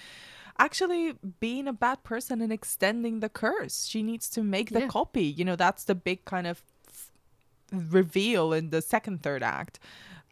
[0.57, 3.85] actually being a bad person and extending the curse.
[3.85, 4.87] She needs to make the Yeah.
[4.87, 5.23] copy.
[5.25, 6.63] You know, that's the big kind of
[7.71, 9.79] reveal in the second third act.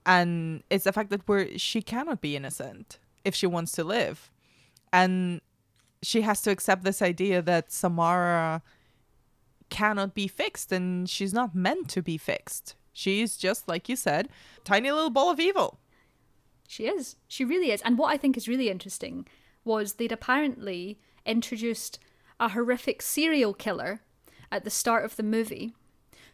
[0.05, 4.31] And it's the fact that we're she cannot be innocent if she wants to live.
[4.91, 5.41] And
[6.01, 8.61] she has to accept this idea that Samara
[9.69, 12.75] cannot be fixed and she's not meant to be fixed.
[12.91, 14.29] She's just like you said,
[14.63, 15.79] tiny little ball of evil.
[16.67, 17.15] She is.
[17.27, 17.81] She really is.
[17.81, 19.25] And what I think is really interesting
[19.63, 21.99] was they'd apparently introduced
[22.39, 24.01] a horrific serial killer
[24.51, 25.73] at the start of the movie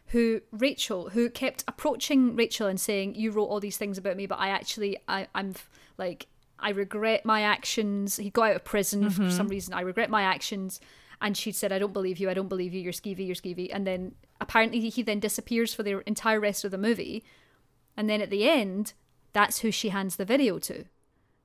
[0.06, 4.26] who Rachel who kept approaching Rachel and saying you wrote all these things about me
[4.26, 5.54] but I actually I I'm
[5.98, 6.26] like
[6.62, 8.16] I regret my actions.
[8.16, 9.30] He got out of prison for mm-hmm.
[9.30, 9.74] some reason.
[9.74, 10.80] I regret my actions.
[11.22, 12.30] And she said I don't believe you.
[12.30, 12.80] I don't believe you.
[12.80, 13.26] You're skeevy.
[13.26, 13.70] You're skeevy.
[13.72, 17.24] And then apparently he then disappears for the entire rest of the movie.
[17.96, 18.92] And then at the end
[19.32, 20.84] that's who she hands the video to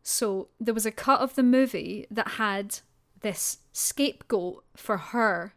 [0.07, 2.79] so there was a cut of the movie that had
[3.21, 5.55] this scapegoat for her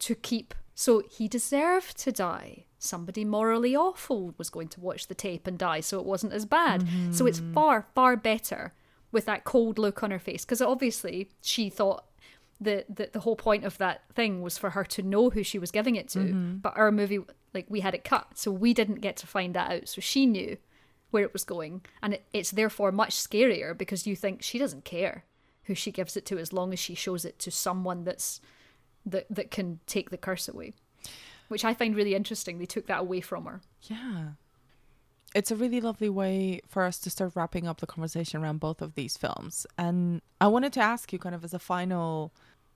[0.00, 0.54] to keep.
[0.74, 2.66] So he deserved to die.
[2.78, 6.44] Somebody morally awful was going to watch the tape and die, so it wasn't as
[6.44, 6.86] bad.
[7.12, 7.54] So it's mm-hmm.
[7.54, 8.74] far, far better
[9.10, 12.04] with that cold look on her face because obviously she thought
[12.60, 15.58] the, the the whole point of that thing was for her to know who she
[15.58, 16.18] was giving it to.
[16.18, 16.56] Mm-hmm.
[16.56, 17.20] But our movie,
[17.54, 19.88] like we had it cut, so we didn't get to find that out.
[19.88, 20.58] So she knew
[21.10, 24.84] where it was going, and it, it's therefore much scarier because you think she doesn't
[24.84, 25.24] care
[25.64, 28.40] who she gives it to as long as she shows it to someone that's
[29.04, 30.72] that that can take the curse away.
[31.48, 32.58] Which I find really interesting.
[32.58, 33.62] They took that away from her.
[33.82, 34.30] Yeah.
[35.34, 38.80] It's a really lovely way for us to start wrapping up the conversation around both
[38.82, 39.66] of these films.
[39.76, 42.32] And I wanted to ask you, kind of as a final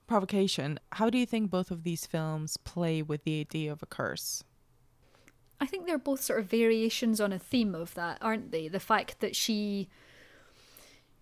[0.07, 3.87] provocation, how do you think both of these films play with the idea of a
[3.87, 4.43] curse?
[5.59, 8.67] I think they're both sort of variations on a theme of that, aren't they?
[8.67, 9.87] The fact that she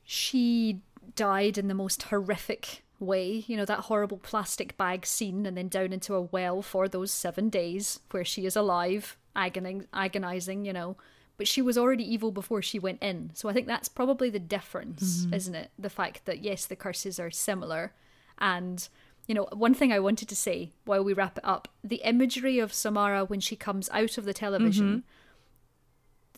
[0.03, 0.81] she
[1.15, 5.67] died in the most horrific way, you know, that horrible plastic bag scene and then
[5.67, 10.73] down into a well for those 7 days where she is alive, agoning, agonizing, you
[10.73, 10.97] know.
[11.37, 13.31] But she was already evil before she went in.
[13.33, 15.33] So I think that's probably the difference, mm-hmm.
[15.33, 15.71] isn't it?
[15.79, 17.93] The fact that yes, the curses are similar
[18.37, 18.87] and
[19.27, 22.59] you know, one thing I wanted to say while we wrap it up the imagery
[22.59, 25.03] of Samara when she comes out of the television,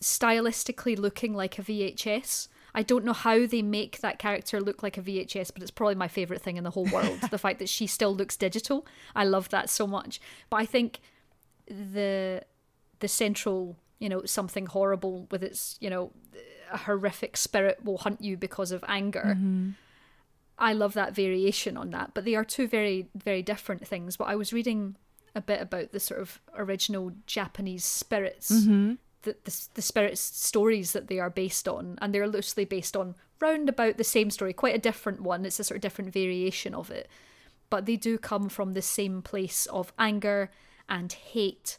[0.00, 2.48] stylistically looking like a VHS.
[2.74, 5.94] I don't know how they make that character look like a VHS, but it's probably
[5.94, 7.20] my favorite thing in the whole world.
[7.30, 8.84] the fact that she still looks digital.
[9.14, 10.20] I love that so much.
[10.50, 11.00] But I think
[11.66, 12.42] the
[13.00, 16.12] the central, you know, something horrible with its, you know,
[16.72, 19.34] a horrific spirit will hunt you because of anger.
[19.36, 19.70] Mm-hmm.
[20.58, 24.16] I love that variation on that, but they are two very, very different things.
[24.16, 24.96] But I was reading
[25.34, 28.94] a bit about the sort of original Japanese spirits, mm-hmm.
[29.22, 33.16] the, the, the spirits stories that they are based on, and they're loosely based on
[33.40, 35.44] round about the same story, quite a different one.
[35.44, 37.08] It's a sort of different variation of it,
[37.68, 40.50] but they do come from the same place of anger
[40.88, 41.78] and hate.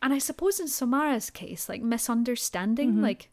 [0.00, 3.02] And I suppose in Samara's case, like misunderstanding, mm-hmm.
[3.02, 3.30] like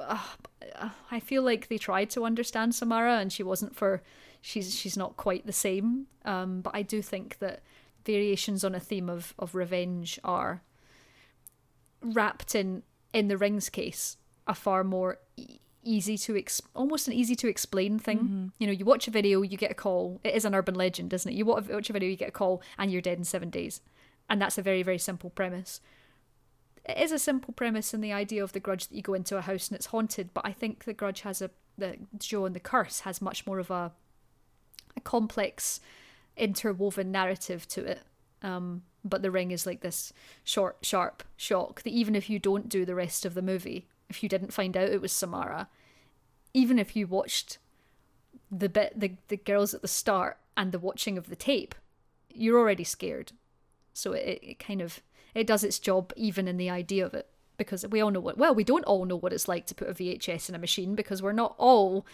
[0.00, 4.02] uh, I feel like they tried to understand Samara and she wasn't for
[4.40, 6.06] she's she's not quite the same.
[6.24, 7.62] Um, but I do think that
[8.04, 10.62] variations on a theme of, of revenge are
[12.02, 12.82] wrapped in
[13.12, 14.16] in the rings case
[14.46, 18.52] a far more e- easy to ex- almost an easy to explain thing.
[18.58, 20.20] You know, you watch a video, you get a call.
[20.24, 21.34] It is an urban legend, isn't it?
[21.34, 23.80] You watch watch a video, you get a call, and you're dead in seven days,
[24.28, 25.80] and that's a very very simple premise
[26.84, 29.36] it is a simple premise and the idea of the grudge that you go into
[29.36, 32.60] a house and it's haunted, but I think the grudge has a the Ju-on the
[32.60, 33.92] curse has much more of a
[34.96, 35.80] a complex
[36.36, 38.02] interwoven narrative to it.
[38.42, 40.12] Um, but the ring is like this
[40.44, 44.22] short, sharp shock that even if you don't do the rest of the movie, if
[44.22, 45.68] you didn't find out it was Samara,
[46.52, 47.58] even if you watched
[48.50, 51.74] the bit the the girls at the start and the watching of the tape,
[52.32, 53.32] you're already scared.
[53.92, 55.02] So it, it kind of
[55.34, 58.38] it does its job even in the idea of it because we all know what
[58.38, 60.94] well we don't all know what it's like to put a VHS in a machine
[60.94, 62.04] because we're not all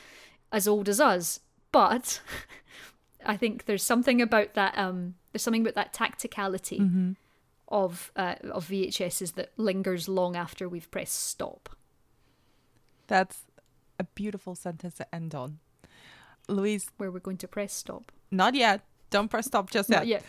[0.53, 1.41] as old as us
[1.73, 2.21] but
[3.27, 6.79] I think there's something about that um there's something about that tacticality
[7.69, 11.69] of uh, of VHSs that lingers long after we've pressed stop
[13.07, 13.43] That's
[13.99, 15.59] a beautiful sentence to end on.
[16.49, 18.81] Louise, where we're going to press stop not yet.
[19.11, 20.25] Don't press stop just not yet.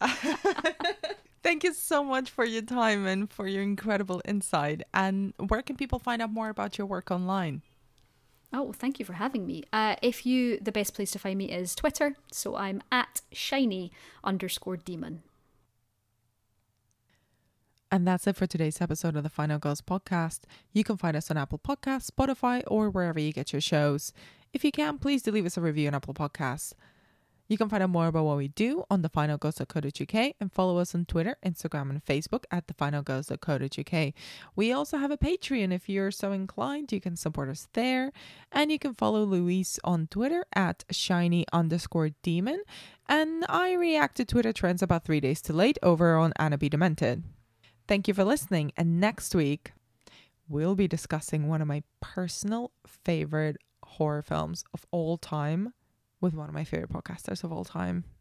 [0.00, 4.82] yet Thank you so much for your time and for your incredible insight.
[4.92, 7.62] And where can people find out more about your work online?
[8.52, 9.62] Oh, thank you for having me.
[9.72, 13.92] Uh, if you, the best place to find me is Twitter, so I'm at shiny
[14.24, 15.22] underscore demon.
[17.92, 20.40] And that's it for today's episode of the Final Girls podcast.
[20.72, 24.12] You can find us on Apple Podcasts, Spotify, or wherever you get your shows.
[24.52, 26.72] If you can, please do leave us a review on Apple Podcasts.
[27.50, 31.04] You can find out more about what we do on thefinalgirls.co.uk and follow us on
[31.04, 34.14] Twitter, Instagram, and Facebook at thefinalgirls.co.uk.
[34.54, 35.72] We also have a Patreon.
[35.72, 38.12] If you're so inclined, you can support us there.
[38.52, 42.62] And you can follow Louise on Twitter at shiny underscore demon.
[43.08, 46.68] And I react to Twitter trends about three days too late over on Anna Be
[46.68, 47.24] Demented.
[47.88, 48.70] Thank you for listening.
[48.76, 49.72] And next week,
[50.48, 55.72] we'll be discussing one of my personal favorite horror films of all time
[56.20, 58.04] with one of my favorite podcasters of all time.